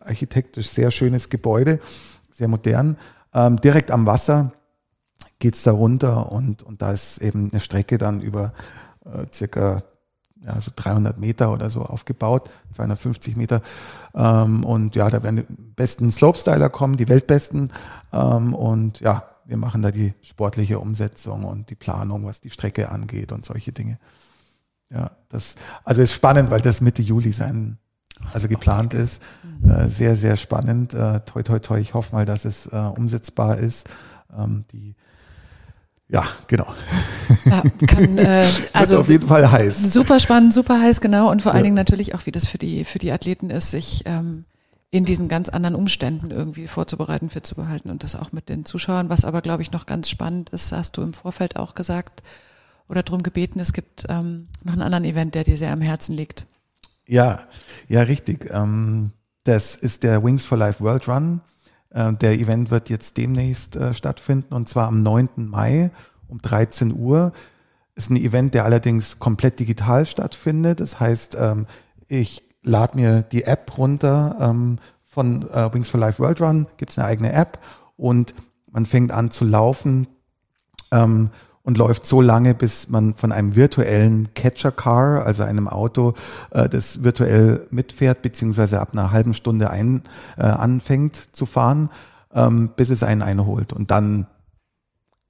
[0.00, 1.80] architektonisch sehr schönes Gebäude,
[2.30, 2.96] sehr modern,
[3.34, 4.52] ähm, direkt am Wasser
[5.38, 8.52] geht's da runter und, und da ist eben eine Strecke dann über
[9.04, 9.82] äh, circa
[10.44, 13.60] ja, so 300 Meter oder so aufgebaut, 250 Meter.
[14.14, 17.72] Ähm, und ja, da werden die besten Slopestyler kommen, die Weltbesten.
[18.12, 22.90] Ähm, und ja, wir machen da die sportliche Umsetzung und die Planung, was die Strecke
[22.90, 23.98] angeht und solche Dinge.
[24.90, 27.78] Ja, das, also ist spannend, weil das Mitte Juli sein,
[28.32, 29.22] also geplant ist.
[29.66, 30.92] Äh, sehr, sehr spannend.
[30.92, 31.78] Äh, toi, toi, toi.
[31.78, 33.88] Ich hoffe mal, dass es äh, umsetzbar ist.
[34.36, 34.94] Ähm, die
[36.10, 36.66] ja, genau.
[37.44, 39.92] Ja, kann, äh, also auf jeden Fall heiß.
[39.92, 41.30] Super spannend, super heiß, genau.
[41.30, 41.56] Und vor ja.
[41.56, 44.44] allen Dingen natürlich auch, wie das für die, für die Athleten ist, sich ähm,
[44.90, 48.64] in diesen ganz anderen Umständen irgendwie vorzubereiten, fit zu behalten und das auch mit den
[48.64, 49.10] Zuschauern.
[49.10, 52.22] Was aber, glaube ich, noch ganz spannend ist, hast du im Vorfeld auch gesagt
[52.88, 56.16] oder darum gebeten, es gibt ähm, noch einen anderen Event, der dir sehr am Herzen
[56.16, 56.46] liegt.
[57.06, 57.40] Ja,
[57.88, 58.50] ja, richtig.
[58.50, 59.12] Ähm,
[59.44, 61.42] das ist der Wings for Life World Run.
[61.90, 65.48] Äh, der Event wird jetzt demnächst äh, stattfinden und zwar am 9.
[65.48, 65.90] Mai
[66.28, 67.32] um 13 Uhr.
[67.94, 70.80] Ist ein Event, der allerdings komplett digital stattfindet.
[70.80, 71.66] Das heißt, ähm,
[72.06, 76.92] ich lade mir die App runter ähm, von äh, Wings for Life World Run, gibt
[76.92, 77.58] es eine eigene App
[77.96, 78.34] und
[78.70, 80.06] man fängt an zu laufen
[80.92, 81.30] ähm,
[81.62, 86.14] und läuft so lange, bis man von einem virtuellen Catcher Car, also einem Auto,
[86.50, 90.02] äh, das virtuell mitfährt, beziehungsweise ab einer halben Stunde ein,
[90.38, 91.90] äh, anfängt zu fahren,
[92.32, 93.72] ähm, bis es einen einholt.
[93.72, 94.26] Und dann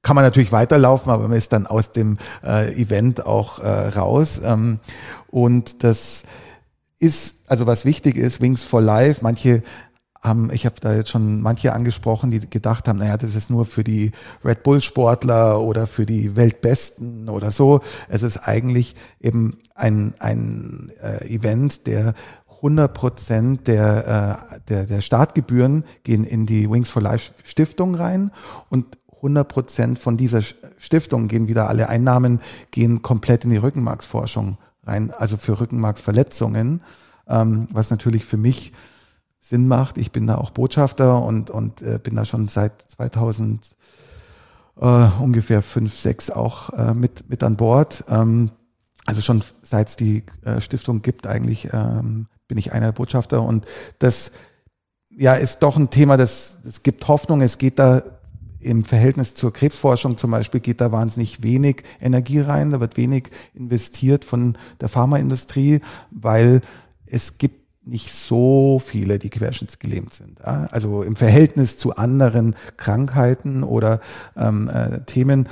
[0.02, 4.40] kann man natürlich weiterlaufen, aber man ist dann aus dem äh, Event auch äh, raus.
[4.44, 4.78] Ähm,
[5.30, 6.24] und das
[6.98, 9.62] ist, also was wichtig ist, Wings for Life, manche
[10.20, 13.64] haben, ich habe da jetzt schon manche angesprochen, die gedacht haben, naja, das ist nur
[13.64, 14.10] für die
[14.44, 17.80] Red Bull Sportler oder für die Weltbesten oder so.
[18.08, 22.14] Es ist eigentlich eben ein, ein äh, Event, der
[22.56, 28.32] 100 Prozent der, äh, der, der Startgebühren gehen in die Wings for Life Stiftung rein
[28.68, 34.58] und 100 Prozent von dieser Stiftung gehen wieder alle Einnahmen, gehen komplett in die Rückenmarksforschung
[34.88, 36.82] rein, also für Rückenmarksverletzungen,
[37.28, 38.72] ähm, was natürlich für mich
[39.40, 39.98] Sinn macht.
[39.98, 43.76] Ich bin da auch Botschafter und, und äh, bin da schon seit 2000
[44.80, 48.04] äh, ungefähr fünf, sechs auch äh, mit, mit an Bord.
[48.08, 48.50] Ähm,
[49.06, 53.42] also schon seit es die äh, Stiftung gibt, eigentlich ähm, bin ich einer der Botschafter
[53.42, 53.66] und
[53.98, 54.32] das
[55.10, 57.40] ja ist doch ein Thema, das, das gibt Hoffnung.
[57.40, 58.02] Es geht da
[58.60, 63.30] im Verhältnis zur Krebsforschung zum Beispiel geht da wahnsinnig wenig Energie rein, da wird wenig
[63.54, 66.60] investiert von der Pharmaindustrie, weil
[67.06, 70.44] es gibt nicht so viele, die querschnittsgelähmt sind.
[70.44, 74.00] Also im Verhältnis zu anderen Krankheiten oder
[74.36, 75.48] ähm, äh, Themen.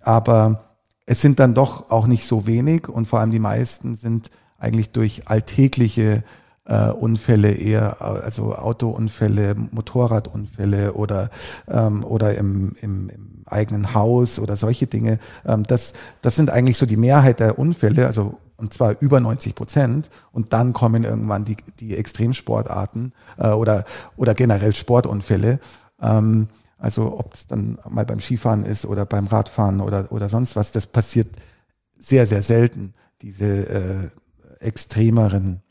[0.00, 0.64] Aber
[1.06, 4.90] es sind dann doch auch nicht so wenig und vor allem die meisten sind eigentlich
[4.90, 6.24] durch alltägliche
[6.66, 11.30] äh, Unfälle eher, also Autounfälle, Motorradunfälle oder,
[11.68, 15.18] ähm, oder im, im, im eigenen Haus oder solche Dinge.
[15.44, 19.54] Ähm, das, das sind eigentlich so die Mehrheit der Unfälle, also und zwar über 90
[19.54, 20.10] Prozent.
[20.32, 23.84] Und dann kommen irgendwann die, die Extremsportarten äh, oder,
[24.16, 25.58] oder generell Sportunfälle.
[26.00, 26.48] Ähm,
[26.78, 30.72] also ob es dann mal beim Skifahren ist oder beim Radfahren oder, oder sonst was,
[30.72, 31.28] das passiert
[31.98, 34.08] sehr, sehr selten, diese äh,
[34.60, 35.63] extremeren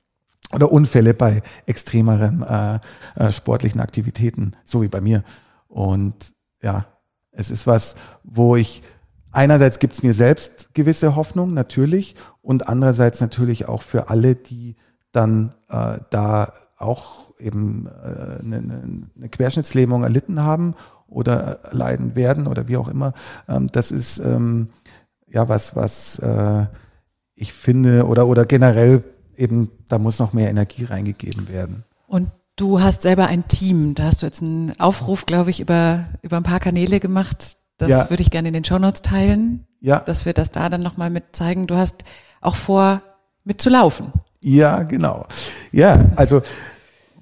[0.54, 2.80] oder Unfälle bei extremeren äh,
[3.16, 5.24] äh, sportlichen Aktivitäten, so wie bei mir.
[5.68, 6.86] Und ja,
[7.32, 8.84] es ist was, wo ich
[9.32, 14.76] einerseits gibt es mir selbst gewisse Hoffnung, natürlich, und andererseits natürlich auch für alle, die
[15.12, 20.76] dann äh, da auch eben äh, eine, eine Querschnittslähmung erlitten haben
[21.08, 23.14] oder leiden werden oder wie auch immer.
[23.48, 24.70] Ähm, das ist ähm,
[25.28, 26.66] ja was, was äh,
[27.36, 29.04] ich finde oder oder generell
[29.38, 31.84] eben, da muss noch mehr Energie reingegeben werden.
[32.08, 33.96] Und du hast selber ein Team.
[33.96, 37.58] Da hast du jetzt einen Aufruf, glaube ich, über, über ein paar Kanäle gemacht.
[37.78, 38.10] Das ja.
[38.10, 39.66] würde ich gerne in den Shownotes teilen.
[39.80, 40.00] Ja.
[40.00, 41.68] Dass wir das da dann nochmal mit zeigen.
[41.68, 42.04] Du hast
[42.42, 43.02] auch vor,
[43.44, 44.14] mitzulaufen.
[44.42, 45.26] Ja, genau.
[45.72, 46.42] Ja, also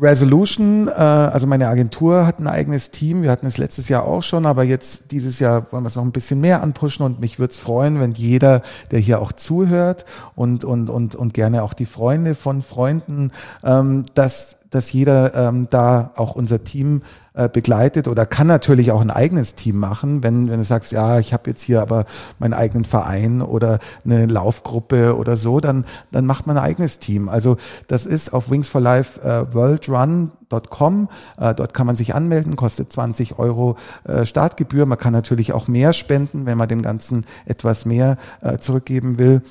[0.01, 3.21] Resolution, äh, also meine Agentur hat ein eigenes Team.
[3.21, 6.03] Wir hatten es letztes Jahr auch schon, aber jetzt dieses Jahr wollen wir es noch
[6.03, 10.05] ein bisschen mehr anpushen und mich würde es freuen, wenn jeder, der hier auch zuhört
[10.35, 13.31] und, und, und, und gerne auch die Freunde von Freunden,
[13.63, 18.99] ähm, dass, dass jeder ähm, da auch unser Team äh, begleitet oder kann natürlich auch
[18.99, 22.03] ein eigenes Team machen, wenn, wenn du sagst, ja, ich habe jetzt hier aber
[22.39, 27.29] meinen eigenen Verein oder eine Laufgruppe oder so, dann, dann macht man ein eigenes Team.
[27.29, 27.55] Also
[27.87, 31.07] das ist auf Wings for Life äh, worldrun.com.
[31.37, 34.85] Äh, dort kann man sich anmelden, kostet 20 Euro äh, Startgebühr.
[34.85, 38.17] Man kann natürlich auch mehr spenden, wenn man dem Ganzen etwas mehr
[38.59, 39.41] zurückgeben will.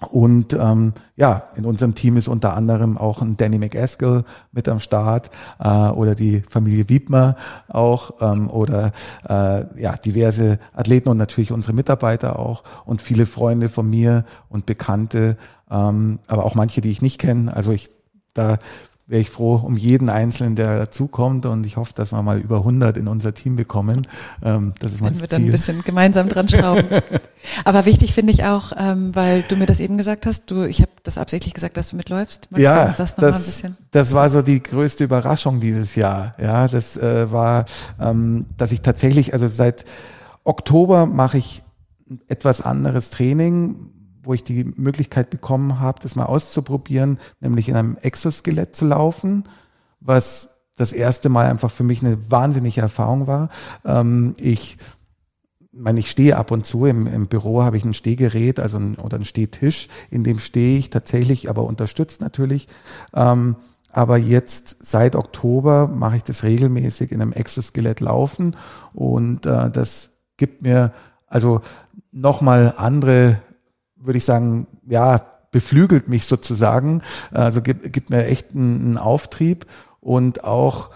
[0.00, 4.78] Und ähm, ja, in unserem Team ist unter anderem auch ein Danny McAskill mit am
[4.78, 7.34] Start äh, oder die Familie Wiebmer
[7.68, 8.92] auch ähm, oder
[9.28, 14.66] äh, ja diverse Athleten und natürlich unsere Mitarbeiter auch und viele Freunde von mir und
[14.66, 15.36] Bekannte,
[15.68, 17.54] ähm, aber auch manche, die ich nicht kenne.
[17.56, 17.90] Also ich
[18.34, 18.58] da
[19.08, 22.58] wäre ich froh um jeden Einzelnen, der dazukommt und ich hoffe, dass wir mal über
[22.58, 24.06] 100 in unser Team bekommen.
[24.44, 25.22] Ähm, das ist mein Ziel.
[25.22, 26.84] wir dann ein bisschen gemeinsam dran schrauben.
[27.64, 30.82] Aber wichtig finde ich auch, ähm, weil du mir das eben gesagt hast, du, ich
[30.82, 32.48] habe das absichtlich gesagt, dass du mitläufst.
[32.50, 36.34] Magst ja, das, das, das war so die größte Überraschung dieses Jahr.
[36.38, 37.64] Ja, das äh, war,
[37.98, 39.86] ähm, dass ich tatsächlich, also seit
[40.44, 41.62] Oktober mache ich
[42.28, 43.90] etwas anderes Training,
[44.22, 49.44] wo ich die Möglichkeit bekommen habe, das mal auszuprobieren, nämlich in einem Exoskelett zu laufen,
[50.00, 53.50] was das erste Mal einfach für mich eine wahnsinnige Erfahrung war.
[53.84, 54.78] Ähm, ich
[55.72, 58.96] meine, ich stehe ab und zu im, im Büro habe ich ein Stehgerät, also ein,
[58.96, 62.68] oder ein Stehtisch, in dem stehe ich tatsächlich, aber unterstützt natürlich.
[63.14, 63.56] Ähm,
[63.90, 68.56] aber jetzt seit Oktober mache ich das regelmäßig in einem Exoskelett laufen
[68.92, 70.92] und äh, das gibt mir
[71.26, 71.62] also
[72.12, 73.40] nochmal andere
[74.00, 75.20] würde ich sagen, ja,
[75.50, 77.02] beflügelt mich sozusagen.
[77.30, 79.66] Also gibt, gibt mir echt einen, einen Auftrieb
[80.00, 80.90] und auch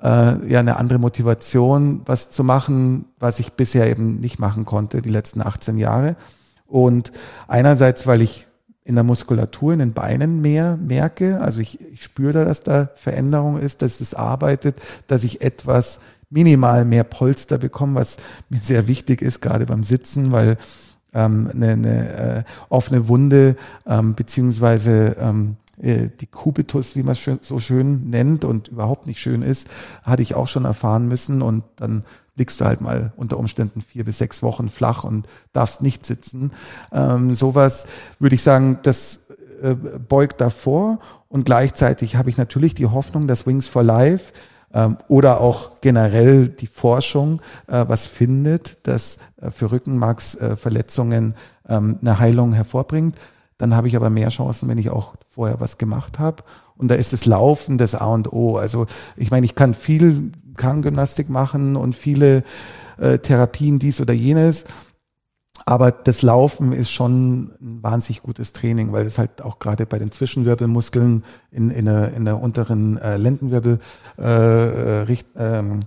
[0.00, 5.02] äh, ja eine andere Motivation, was zu machen, was ich bisher eben nicht machen konnte,
[5.02, 6.16] die letzten 18 Jahre.
[6.66, 7.12] Und
[7.48, 8.46] einerseits, weil ich
[8.84, 11.40] in der Muskulatur, in den Beinen mehr merke.
[11.40, 14.76] Also ich, ich spüre, dass da Veränderung ist, dass es arbeitet,
[15.08, 15.98] dass ich etwas
[16.30, 20.56] minimal mehr Polster bekomme, was mir sehr wichtig ist, gerade beim Sitzen, weil
[21.16, 23.56] ähm, eine, eine äh, offene Wunde
[23.86, 29.20] ähm, beziehungsweise ähm, äh, die Kubitus, wie man es so schön nennt und überhaupt nicht
[29.20, 29.68] schön ist,
[30.04, 32.04] hatte ich auch schon erfahren müssen und dann
[32.36, 36.52] liegst du halt mal unter Umständen vier bis sechs Wochen flach und darfst nicht sitzen.
[36.92, 37.86] Ähm, sowas
[38.18, 39.30] würde ich sagen, das
[39.62, 40.98] äh, beugt davor
[41.28, 44.32] und gleichzeitig habe ich natürlich die Hoffnung, dass Wings for Life
[45.08, 51.34] oder auch generell die Forschung äh, was findet, das äh, für Rückenmarksverletzungen
[51.68, 53.16] ähm, eine Heilung hervorbringt.
[53.58, 56.42] Dann habe ich aber mehr Chancen, wenn ich auch vorher was gemacht habe.
[56.76, 58.58] Und da ist das Laufen das A und O.
[58.58, 62.44] Also ich meine, ich kann viel Krankengymnastik machen und viele
[62.98, 64.64] äh, Therapien, dies oder jenes.
[65.64, 69.98] Aber das Laufen ist schon ein wahnsinnig gutes Training, weil es halt auch gerade bei
[69.98, 73.80] den Zwischenwirbelmuskeln in, in, der, in der unteren äh, Lendenwirbel
[74.16, 75.80] äh, Richt, ähm,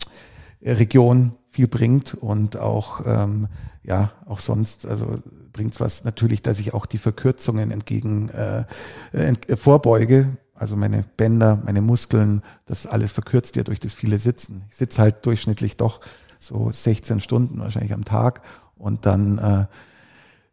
[1.51, 3.47] viel bringt und auch ähm,
[3.83, 5.17] ja auch sonst also
[5.51, 8.65] bringt's was natürlich, dass ich auch die Verkürzungen entgegen äh,
[9.11, 10.37] ent, äh, vorbeuge.
[10.53, 14.63] Also meine Bänder, meine Muskeln, das alles verkürzt ja durch das viele Sitzen.
[14.69, 16.01] Ich sitze halt durchschnittlich doch
[16.39, 18.41] so 16 Stunden wahrscheinlich am Tag
[18.79, 19.65] und dann, äh,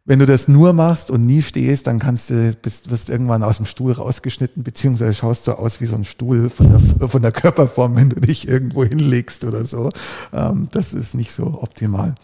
[0.05, 3.57] wenn du das nur machst und nie stehst, dann kannst du, bist, wirst irgendwann aus
[3.57, 7.31] dem Stuhl rausgeschnitten, beziehungsweise schaust du aus wie so ein Stuhl von der, von der
[7.31, 9.89] Körperform, wenn du dich irgendwo hinlegst oder so.
[10.31, 12.15] Ähm, das ist nicht so optimal.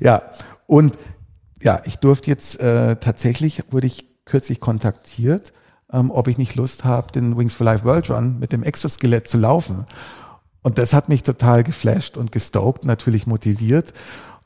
[0.00, 0.22] Ja,
[0.66, 0.98] und
[1.62, 5.52] ja, ich durfte jetzt äh, tatsächlich, wurde ich kürzlich kontaktiert,
[5.92, 9.28] ähm, ob ich nicht Lust habe, den Wings for Life World Run mit dem Exoskelett
[9.28, 9.84] zu laufen.
[10.62, 13.92] Und das hat mich total geflasht und gestoked, natürlich motiviert.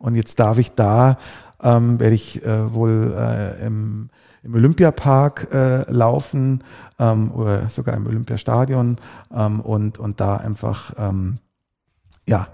[0.07, 1.19] Und jetzt darf ich da,
[1.61, 4.09] ähm, werde ich äh, wohl äh, im,
[4.45, 6.63] im Olympiapark äh, laufen
[7.01, 8.99] ähm, oder sogar im Olympiastadion
[9.35, 11.39] ähm, und, und da einfach ähm,
[12.29, 12.47] ja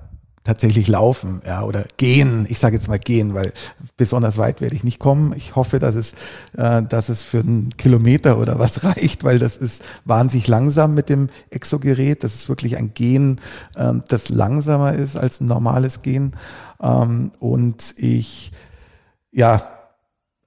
[0.44, 2.46] tatsächlich laufen, ja, oder gehen.
[2.48, 3.52] Ich sage jetzt mal gehen, weil
[3.96, 5.32] besonders weit werde ich nicht kommen.
[5.36, 6.14] Ich hoffe, dass es,
[6.56, 11.08] äh, dass es für einen Kilometer oder was reicht, weil das ist wahnsinnig langsam mit
[11.08, 12.24] dem Exogerät.
[12.24, 13.40] Das ist wirklich ein Gehen,
[13.76, 16.32] äh, das langsamer ist als ein normales Gehen.
[16.82, 18.52] Ähm, und ich,
[19.30, 19.62] ja,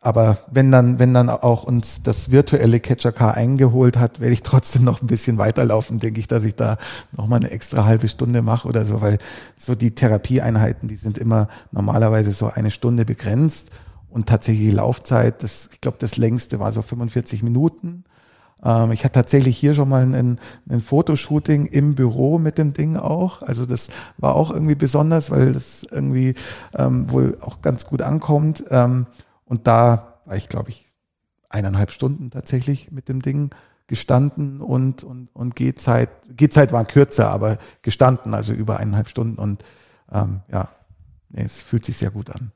[0.05, 4.43] aber wenn dann, wenn dann auch uns das virtuelle Catcher Car eingeholt hat, werde ich
[4.43, 6.77] trotzdem noch ein bisschen weiterlaufen, denke ich, dass ich da
[7.17, 9.17] noch mal eine extra halbe Stunde mache oder so, weil
[9.55, 13.71] so die Therapieeinheiten, die sind immer normalerweise so eine Stunde begrenzt
[14.09, 18.03] und tatsächlich Laufzeit, das, ich glaube, das längste war so 45 Minuten.
[18.63, 20.39] Ähm, ich hatte tatsächlich hier schon mal ein,
[20.69, 23.41] ein Fotoshooting im Büro mit dem Ding auch.
[23.41, 26.35] Also das war auch irgendwie besonders, weil das irgendwie
[26.75, 28.63] ähm, wohl auch ganz gut ankommt.
[28.69, 29.07] Ähm,
[29.45, 30.85] und da war ich, glaube ich,
[31.49, 33.51] eineinhalb Stunden tatsächlich mit dem Ding
[33.87, 39.63] gestanden und, und, und Gehzeit, Gehzeit war kürzer, aber gestanden, also über eineinhalb Stunden und
[40.11, 40.69] ähm, ja,
[41.29, 42.51] nee, es fühlt sich sehr gut an.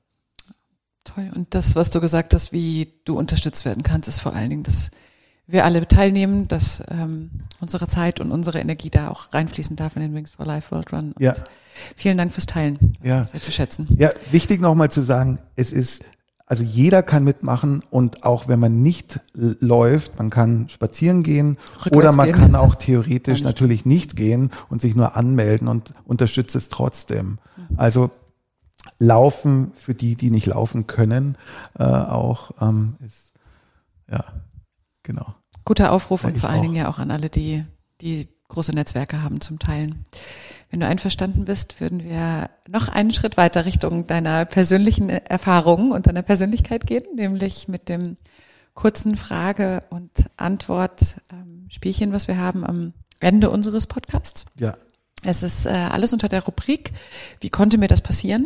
[1.03, 1.29] Toll.
[1.35, 4.63] Und das, was du gesagt hast, wie du unterstützt werden kannst, ist vor allen Dingen,
[4.63, 4.91] dass
[5.51, 10.01] wir alle teilnehmen, dass ähm, unsere Zeit und unsere Energie da auch reinfließen darf in
[10.01, 11.11] den Wings for Life World Run.
[11.13, 11.33] Und ja.
[11.95, 12.93] Vielen Dank fürs Teilen.
[13.03, 13.23] Ja.
[13.23, 13.87] Sehr zu schätzen.
[13.97, 16.03] Ja, wichtig nochmal zu sagen, es ist
[16.45, 21.95] also jeder kann mitmachen und auch wenn man nicht läuft, man kann spazieren gehen Rückwärts
[21.95, 22.35] oder man gehen.
[22.35, 27.37] kann auch theoretisch natürlich nicht gehen und sich nur anmelden und unterstützt es trotzdem.
[27.77, 28.09] Also
[28.97, 31.37] Laufen für die, die nicht laufen können,
[31.77, 33.33] äh, auch ähm, ist
[34.11, 34.23] ja
[35.09, 35.33] genau.
[35.65, 37.65] Guter Aufruf ja, und vor allen Dingen ja auch an alle, die
[38.01, 40.03] die große Netzwerke haben zum Teilen.
[40.69, 46.07] Wenn du einverstanden bist, würden wir noch einen Schritt weiter Richtung deiner persönlichen Erfahrungen und
[46.07, 48.17] deiner Persönlichkeit gehen, nämlich mit dem
[48.75, 54.45] kurzen Frage- und Antwort-Spielchen, was wir haben am Ende unseres Podcasts.
[54.57, 54.77] Ja.
[55.23, 56.93] Es ist äh, alles unter der Rubrik,
[57.41, 58.45] wie konnte mir das passieren?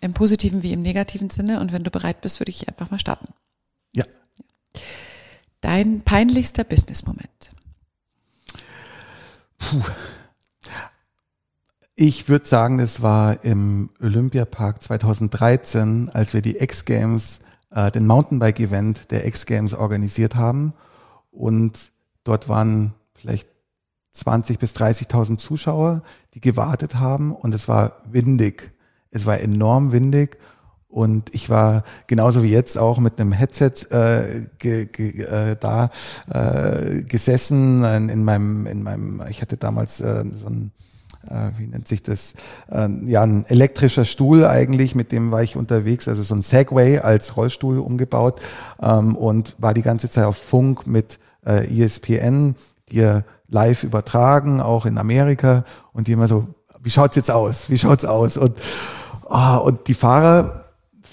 [0.00, 1.60] Im positiven wie im negativen Sinne.
[1.60, 3.28] Und wenn du bereit bist, würde ich einfach mal starten.
[3.92, 4.04] Ja.
[5.74, 7.52] Dein peinlichster Business-Moment.
[9.58, 9.82] Puh.
[11.96, 17.40] Ich würde sagen, es war im Olympiapark 2013, als wir die X-Games,
[17.72, 20.74] äh, den Mountainbike-Event der X-Games organisiert haben.
[21.32, 21.90] Und
[22.22, 23.48] dort waren vielleicht
[24.12, 26.04] 20 bis 30.000 Zuschauer,
[26.34, 27.34] die gewartet haben.
[27.34, 28.70] Und es war windig.
[29.10, 30.38] Es war enorm windig.
[30.94, 35.90] Und ich war genauso wie jetzt auch mit einem Headset äh, ge, ge, äh, da
[36.30, 40.70] äh, gesessen in, in meinem, in meinem, ich hatte damals äh, so ein
[41.28, 42.34] äh, wie nennt sich das,
[42.70, 47.00] äh, ja, ein elektrischer Stuhl eigentlich, mit dem war ich unterwegs, also so ein Segway
[47.00, 48.40] als Rollstuhl umgebaut
[48.80, 52.54] ähm, und war die ganze Zeit auf Funk mit äh, ESPN,
[52.90, 56.46] die ja live übertragen, auch in Amerika und die immer so,
[56.80, 58.36] wie schaut's jetzt aus, wie schaut's aus?
[58.36, 58.56] Und,
[59.28, 60.63] oh, und die Fahrer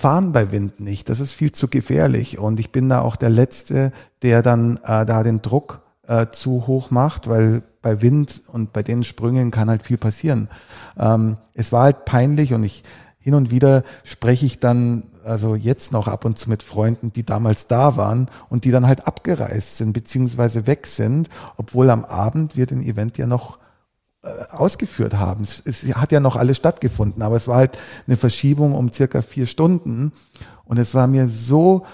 [0.02, 3.30] fahren bei Wind nicht, das ist viel zu gefährlich und ich bin da auch der
[3.30, 3.92] Letzte,
[4.24, 8.82] der dann äh, da den Druck äh, zu hoch macht, weil bei Wind und bei
[8.82, 10.50] den Sprüngen kann halt viel passieren.
[10.98, 12.84] Ähm, es war halt peinlich und ich
[13.20, 17.24] hin und wieder spreche ich dann, also jetzt noch ab und zu mit Freunden, die
[17.24, 22.58] damals da waren und die dann halt abgereist sind, beziehungsweise weg sind, obwohl am Abend
[22.58, 23.60] wir den Event ja noch
[24.50, 25.44] ausgeführt haben.
[25.44, 29.22] Es, es hat ja noch alles stattgefunden, aber es war halt eine Verschiebung um circa
[29.22, 30.12] vier Stunden
[30.64, 31.86] und es war mir so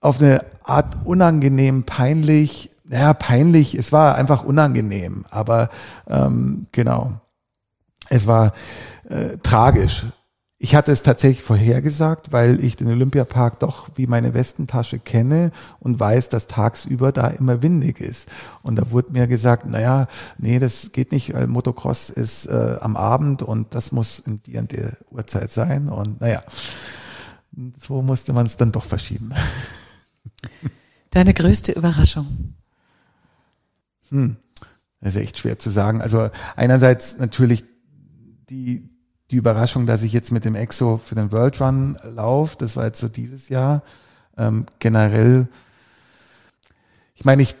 [0.00, 5.70] auf eine Art unangenehm, peinlich, naja, peinlich, es war einfach unangenehm, aber
[6.06, 7.14] ähm, genau,
[8.10, 8.52] es war
[9.08, 10.04] äh, tragisch.
[10.64, 16.00] Ich hatte es tatsächlich vorhergesagt, weil ich den Olympiapark doch wie meine Westentasche kenne und
[16.00, 18.30] weiß, dass tagsüber da immer windig ist.
[18.62, 20.08] Und da wurde mir gesagt, naja,
[20.38, 24.56] nee, das geht nicht, weil Motocross ist äh, am Abend und das muss in die
[24.56, 25.90] und der Uhrzeit sein.
[25.90, 26.42] Und naja,
[27.78, 29.32] so musste man es dann doch verschieben.
[31.10, 32.54] Deine größte Überraschung?
[34.08, 34.36] Hm,
[35.02, 36.00] das ist echt schwer zu sagen.
[36.00, 37.64] Also einerseits natürlich
[38.48, 38.93] die,
[39.34, 42.56] die Überraschung, dass ich jetzt mit dem Exo für den World Run laufe.
[42.56, 43.82] Das war jetzt so dieses Jahr.
[44.36, 45.48] Ähm, generell,
[47.16, 47.56] ich meine, ich,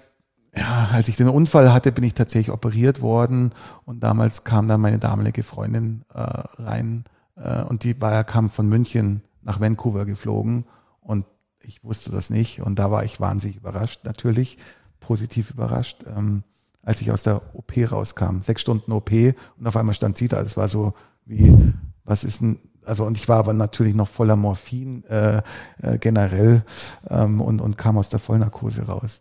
[0.56, 3.50] ja, als ich den Unfall hatte, bin ich tatsächlich operiert worden
[3.86, 8.68] und damals kam dann meine damalige Freundin äh, rein äh, und die war, kam von
[8.68, 10.66] München nach Vancouver geflogen
[11.00, 11.26] und
[11.60, 14.58] ich wusste das nicht und da war ich wahnsinnig überrascht, natürlich
[15.00, 16.44] positiv überrascht, ähm,
[16.82, 18.42] als ich aus der OP rauskam.
[18.42, 20.40] Sechs Stunden OP und auf einmal stand sie da.
[20.40, 20.94] Es war so
[21.24, 21.72] wie,
[22.04, 25.42] was ist denn, also und ich war aber natürlich noch voller Morphin äh,
[25.82, 26.64] äh, generell
[27.08, 29.20] ähm, und, und kam aus der Vollnarkose raus.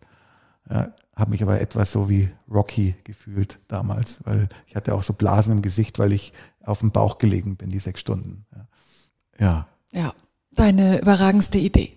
[0.69, 5.13] Ja, habe mich aber etwas so wie Rocky gefühlt damals, weil ich hatte auch so
[5.13, 6.33] Blasen im Gesicht, weil ich
[6.63, 8.45] auf dem Bauch gelegen bin, die sechs Stunden.
[9.39, 9.67] Ja.
[9.91, 10.13] Ja,
[10.55, 11.93] deine überragendste Idee.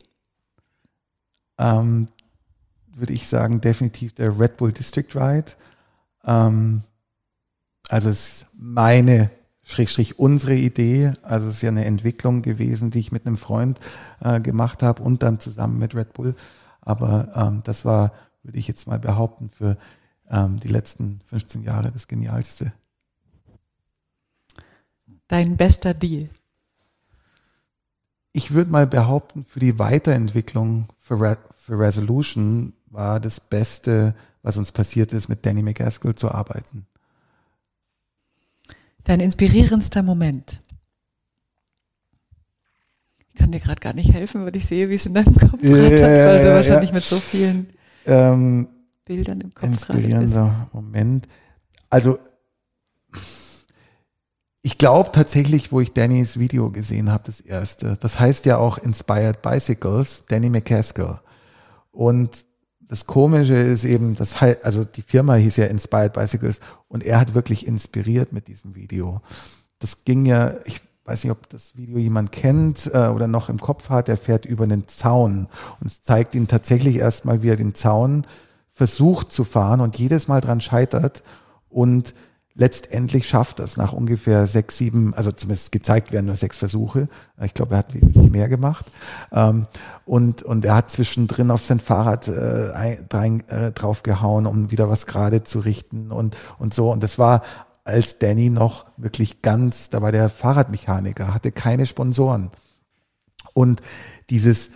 [1.59, 2.09] Ähm,
[2.95, 5.53] würde ich sagen, definitiv der Red Bull District Ride.
[6.25, 6.83] Ähm,
[7.89, 9.31] also es ist meine,
[9.69, 11.13] Schrägstrich unsere Idee.
[11.23, 13.81] Also es ist ja eine Entwicklung gewesen, die ich mit einem Freund
[14.21, 16.37] äh, gemacht habe und dann zusammen mit Red Bull.
[16.81, 18.13] Aber ähm, das war,
[18.45, 19.77] würde ich jetzt mal behaupten, für
[20.31, 22.73] ähm, die letzten 15 Jahre das Genialste.
[25.27, 26.31] Dein bester Deal?
[28.33, 34.57] Ich würde mal behaupten, für die Weiterentwicklung für, Re für Resolution war das Beste, was
[34.59, 36.87] uns passiert ist, mit Danny McCaskill zu arbeiten.
[39.07, 40.61] Dein inspirierendster Moment?
[43.19, 45.63] Ich kann dir gerade gar nicht helfen, weil ich sehe, wie es in deinem Kopf
[45.63, 46.97] ja, rattert, weil du wahrscheinlich ja.
[46.97, 47.69] mit so vielen
[48.05, 48.67] ähm,
[49.05, 51.29] Bildern im Kopf Inspirierender Moment.
[51.89, 52.19] Also
[54.63, 57.97] ich glaube tatsächlich, wo ich Dannys Video gesehen habe, das erste.
[58.01, 61.21] Das heißt ja auch Inspired Bicycles, Danny McCaskill.
[61.93, 62.45] Und
[62.89, 67.35] das Komische ist eben, das also die Firma hieß ja Inspired Bicycles und er hat
[67.35, 69.21] wirklich inspiriert mit diesem Video.
[69.79, 73.59] Das ging ja, ich weiß nicht, ob das Video jemand kennt äh, oder noch im
[73.59, 75.49] Kopf hat, er fährt über einen Zaun
[75.81, 78.27] und es zeigt ihn tatsächlich erstmal, wie er den Zaun
[78.71, 81.23] versucht zu fahren und jedes Mal dran scheitert
[81.69, 82.15] und
[82.57, 87.09] letztendlich schafft das nach ungefähr sechs, sieben, also zumindest gezeigt werden nur sechs Versuche.
[87.43, 88.87] Ich glaube, er hat wesentlich mehr gemacht.
[89.31, 89.67] Ähm,
[90.07, 95.07] und, und er hat zwischendrin auf sein Fahrrad äh, drein, äh, draufgehauen, um wieder was
[95.07, 96.91] gerade zu richten und, und so.
[96.91, 97.43] Und das war
[97.85, 102.51] als Danny noch wirklich ganz, da war der Fahrradmechaniker, hatte keine Sponsoren.
[103.53, 103.83] Und
[104.31, 104.71] dieses,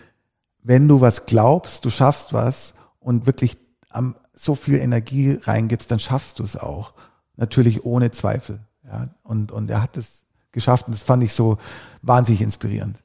[0.63, 3.57] wenn du was glaubst, du schaffst was und wirklich
[3.89, 6.93] am, so viel Energie reingibst, dann schaffst du es auch.
[7.41, 8.61] Natürlich ohne Zweifel.
[8.85, 9.09] Ja.
[9.23, 11.57] Und, und er hat es geschafft und das fand ich so
[12.03, 12.99] wahnsinnig inspirierend.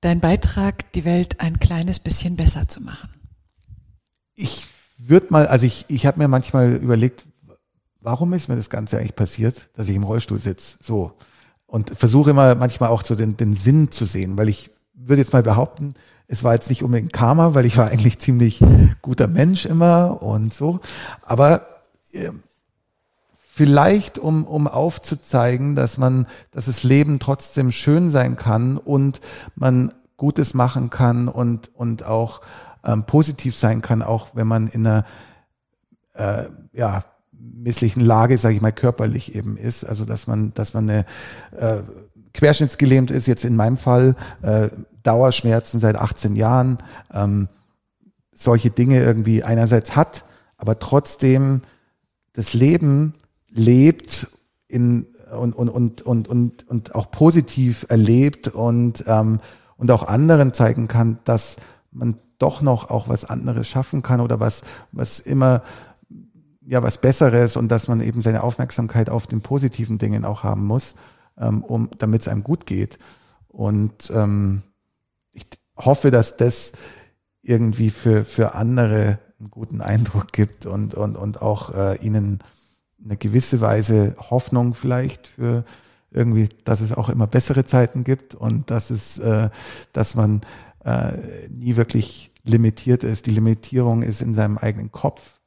[0.00, 3.10] Dein Beitrag, die Welt ein kleines bisschen besser zu machen.
[4.34, 7.26] Ich würde mal, also ich, ich habe mir manchmal überlegt,
[8.00, 10.78] warum ist mir das Ganze eigentlich passiert, dass ich im Rollstuhl sitze?
[10.82, 11.12] So.
[11.66, 15.34] Und versuche immer manchmal auch so den, den Sinn zu sehen, weil ich würde jetzt
[15.34, 15.92] mal behaupten,
[16.26, 18.62] es war jetzt nicht unbedingt Karma, weil ich war eigentlich ziemlich
[19.02, 20.80] guter Mensch immer und so.
[21.22, 21.73] Aber
[23.54, 29.20] vielleicht um, um aufzuzeigen, dass man, dass das Leben trotzdem schön sein kann und
[29.54, 32.40] man Gutes machen kann und, und auch
[32.84, 35.04] ähm, positiv sein kann, auch wenn man in einer
[36.14, 39.84] äh, ja, misslichen Lage, sage ich mal, körperlich eben ist.
[39.84, 41.04] Also dass man, dass man eine
[41.56, 41.82] äh,
[42.32, 44.68] querschnittsgelähmt ist, jetzt in meinem Fall, äh,
[45.04, 46.78] Dauerschmerzen seit 18 Jahren,
[47.12, 47.48] ähm,
[48.32, 50.24] solche Dinge irgendwie einerseits hat,
[50.56, 51.60] aber trotzdem
[52.34, 53.14] das Leben
[53.50, 54.28] lebt
[54.68, 59.40] in und, und, und, und, und, und auch positiv erlebt und, ähm,
[59.76, 61.56] und auch anderen zeigen kann, dass
[61.90, 64.62] man doch noch auch was anderes schaffen kann oder was,
[64.92, 65.62] was immer
[66.66, 70.64] ja was Besseres und dass man eben seine Aufmerksamkeit auf den positiven Dingen auch haben
[70.64, 70.94] muss,
[71.38, 72.98] ähm, um damit es einem gut geht.
[73.48, 74.62] Und ähm,
[75.32, 76.72] ich hoffe, dass das
[77.42, 82.38] irgendwie für für andere einen guten Eindruck gibt und und und auch äh, ihnen
[83.04, 85.64] eine gewisse Weise Hoffnung vielleicht für
[86.10, 89.50] irgendwie, dass es auch immer bessere Zeiten gibt und dass es, äh,
[89.92, 90.40] dass man
[90.84, 91.12] äh,
[91.50, 93.26] nie wirklich limitiert ist.
[93.26, 95.40] Die Limitierung ist in seinem eigenen Kopf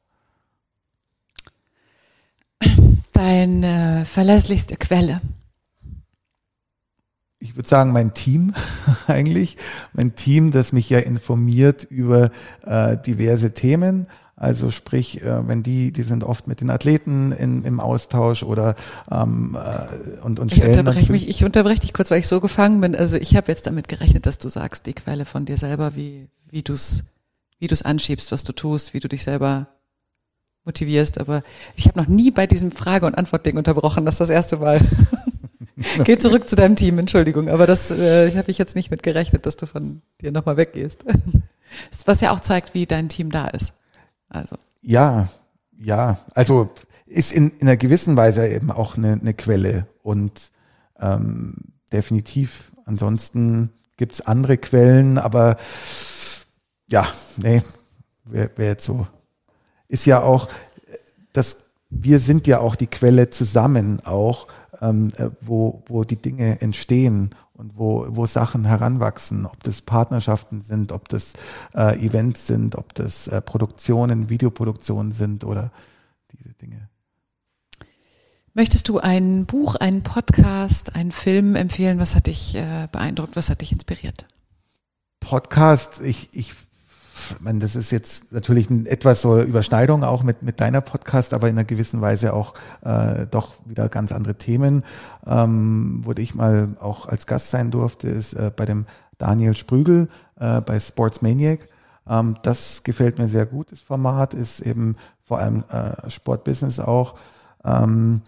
[3.12, 5.20] deine verlässlichste Quelle?
[7.40, 8.54] Ich würde sagen, mein Team
[9.06, 9.56] eigentlich.
[9.92, 12.30] Mein Team, das mich ja informiert über
[12.64, 14.06] äh, diverse Themen.
[14.34, 18.76] Also sprich, äh, wenn die, die sind oft mit den Athleten in, im Austausch oder
[19.10, 20.72] ähm, äh, und, und stellen.
[20.72, 22.94] Ich unterbreche mich, ich unterbreche dich kurz, weil ich so gefangen bin.
[22.94, 26.28] Also ich habe jetzt damit gerechnet, dass du sagst, die Quelle von dir selber, wie,
[26.50, 27.04] wie du es
[27.58, 29.66] wie du's anschiebst, was du tust, wie du dich selber
[30.64, 31.42] motivierst, aber
[31.76, 34.80] ich habe noch nie bei diesem Frage- und Antwort-Ding unterbrochen, das ist das erste Mal.
[36.04, 39.46] Geh zurück zu deinem Team, Entschuldigung, aber das äh, habe ich jetzt nicht mit gerechnet,
[39.46, 41.04] dass du von dir nochmal weggehst.
[42.06, 43.74] Was ja auch zeigt, wie dein Team da ist.
[44.28, 44.56] Also.
[44.80, 45.28] Ja,
[45.78, 46.70] ja, also
[47.06, 50.50] ist in, in einer gewissen Weise eben auch eine, eine Quelle und
[50.98, 51.54] ähm,
[51.92, 52.72] definitiv.
[52.84, 55.58] Ansonsten gibt's andere Quellen, aber
[56.88, 57.06] ja,
[57.36, 57.62] nee,
[58.24, 59.06] wäre wär jetzt so
[59.88, 60.48] ist ja auch,
[61.32, 64.46] dass wir sind ja auch die Quelle zusammen auch,
[64.80, 70.60] ähm, äh, wo, wo die Dinge entstehen und wo, wo Sachen heranwachsen, ob das Partnerschaften
[70.60, 71.34] sind, ob das
[71.74, 75.72] äh, Events sind, ob das äh, Produktionen, Videoproduktionen sind oder
[76.32, 76.88] diese Dinge.
[78.54, 81.98] Möchtest du ein Buch, einen Podcast, einen Film empfehlen?
[81.98, 83.36] Was hat dich äh, beeindruckt?
[83.36, 84.26] Was hat dich inspiriert?
[85.20, 86.54] Podcast, ich, ich
[87.40, 91.48] meine, das ist jetzt natürlich ein, etwas so Überschneidung auch mit, mit deiner Podcast, aber
[91.48, 94.84] in einer gewissen Weise auch äh, doch wieder ganz andere Themen.
[95.26, 98.86] Ähm, wo ich mal auch als Gast sein durfte, ist äh, bei dem
[99.18, 100.08] Daniel Sprügel
[100.38, 101.68] äh, bei Sports Maniac.
[102.08, 107.14] Ähm, das gefällt mir sehr gut, das Format ist eben vor allem äh, Sportbusiness auch.
[107.64, 108.22] Ähm,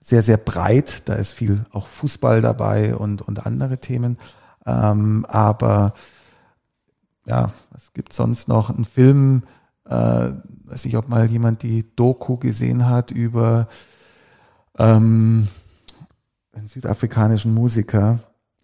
[0.00, 1.02] sehr, sehr breit.
[1.06, 4.16] Da ist viel auch Fußball dabei und, und andere Themen.
[4.66, 5.92] Ähm, aber
[7.28, 8.70] ja, was gibt sonst noch?
[8.70, 9.42] Ein Film,
[9.84, 10.30] äh,
[10.64, 13.68] weiß ich, ob mal jemand die Doku gesehen hat über
[14.78, 15.46] ähm,
[16.54, 18.18] einen südafrikanischen Musiker,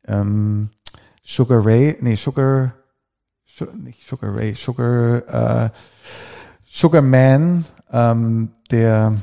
[0.06, 0.70] ähm,
[1.22, 2.74] Sugar Ray, nee, Sugar,
[3.46, 5.70] Sugar nicht Sugar Ray, Sugar, äh,
[6.64, 9.16] Sugar Man, ähm, der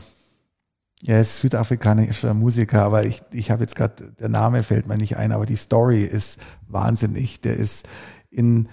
[1.02, 5.18] ja, ist südafrikanischer Musiker, aber ich, ich habe jetzt gerade, der Name fällt mir nicht
[5.18, 7.42] ein, aber die Story ist wahnsinnig.
[7.42, 7.88] Der ist
[8.30, 8.70] in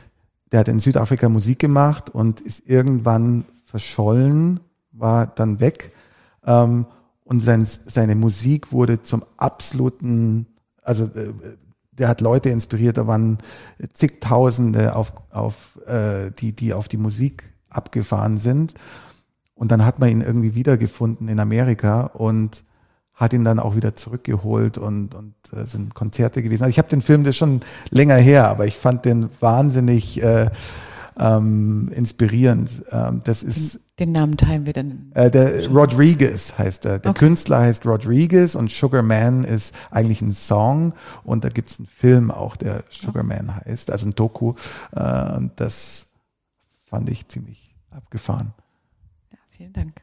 [0.53, 4.61] der hat in Südafrika Musik gemacht und ist irgendwann verschollen,
[4.93, 5.93] war dann weg.
[6.45, 6.87] Ähm,
[7.25, 10.47] und sein, seine Musik wurde zum absoluten,
[10.83, 11.33] also äh,
[11.93, 13.39] der hat Leute inspiriert, da waren
[13.93, 18.75] zigtausende auf, auf äh, die, die auf die Musik abgefahren sind.
[19.55, 22.65] Und dann hat man ihn irgendwie wiedergefunden in Amerika und
[23.19, 26.63] hat ihn dann auch wieder zurückgeholt und, und äh, sind Konzerte gewesen.
[26.63, 27.61] Also ich habe den Film, das ist schon
[27.91, 30.49] länger her, aber ich fand den wahnsinnig äh,
[31.19, 32.71] ähm, inspirierend.
[32.93, 35.11] Ähm, das ist den, Namen teilen wir dann.
[35.15, 37.01] Äh, der Rodriguez heißt er.
[37.01, 37.19] Der okay.
[37.19, 40.93] Künstler heißt Rodriguez und Sugar Man ist eigentlich ein Song
[41.25, 44.55] und da gibt's einen Film auch, der Sugar Man heißt, also ein Doku.
[44.95, 46.07] Äh, und das
[46.87, 48.55] fand ich ziemlich abgefahren.
[49.33, 50.01] Ja, vielen Dank.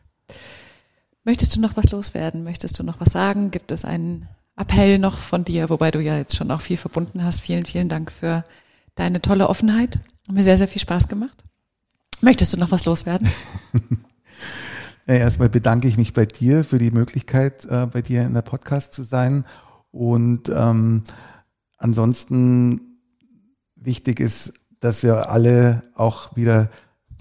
[1.26, 2.44] Möchtest du noch was loswerden?
[2.44, 3.50] Möchtest du noch was sagen?
[3.50, 7.24] Gibt es einen Appell noch von dir, wobei du ja jetzt schon auch viel verbunden
[7.24, 7.42] hast?
[7.42, 8.44] Vielen, vielen Dank für
[8.94, 9.96] deine tolle Offenheit.
[10.28, 11.44] Hat mir sehr, sehr viel Spaß gemacht.
[12.22, 13.28] Möchtest du noch was loswerden?
[15.08, 18.94] erstmal bedanke ich mich bei dir für die Möglichkeit, äh, bei dir in der Podcast
[18.94, 19.46] zu sein.
[19.90, 21.04] Und ähm,
[21.78, 23.00] ansonsten
[23.76, 26.70] wichtig ist, dass wir alle auch wieder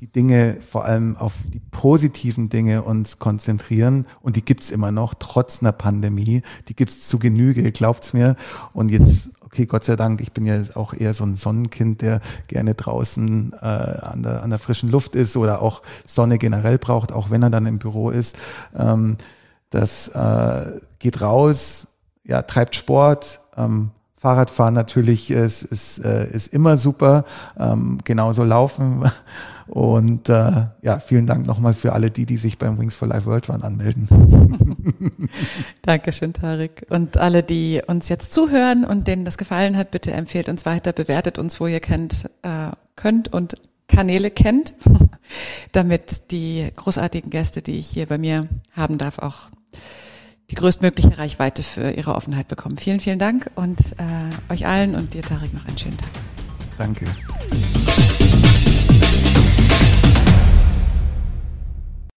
[0.00, 4.06] die Dinge, vor allem auf die positiven Dinge uns konzentrieren.
[4.20, 6.42] Und die gibt's immer noch, trotz einer Pandemie.
[6.68, 8.36] Die gibt's zu Genüge, glaubt's mir.
[8.72, 12.20] Und jetzt, okay, Gott sei Dank, ich bin ja auch eher so ein Sonnenkind, der
[12.48, 17.12] gerne draußen äh, an, der, an der frischen Luft ist oder auch Sonne generell braucht,
[17.12, 18.36] auch wenn er dann im Büro ist.
[18.76, 19.16] Ähm,
[19.70, 21.86] das äh, geht raus,
[22.24, 23.90] ja, treibt Sport, ähm,
[24.24, 27.26] Fahrradfahren natürlich ist, ist, äh, ist immer super,
[27.58, 29.04] ähm, genauso laufen.
[29.66, 33.26] Und äh, ja, vielen Dank nochmal für alle die, die sich beim Wings for Life
[33.26, 34.08] World Run anmelden.
[35.82, 36.86] Dankeschön, Tarek.
[36.88, 40.94] Und alle, die uns jetzt zuhören und denen das gefallen hat, bitte empfehlt uns weiter,
[40.94, 43.58] bewertet uns, wo ihr kennt, äh, könnt und
[43.88, 44.74] Kanäle kennt,
[45.72, 48.40] damit die großartigen Gäste, die ich hier bei mir
[48.74, 49.50] haben darf, auch
[50.50, 52.76] die größtmögliche Reichweite für Ihre Offenheit bekommen.
[52.76, 56.10] Vielen, vielen Dank und äh, euch allen und dir, Tarek, noch einen schönen Tag.
[56.78, 57.06] Danke.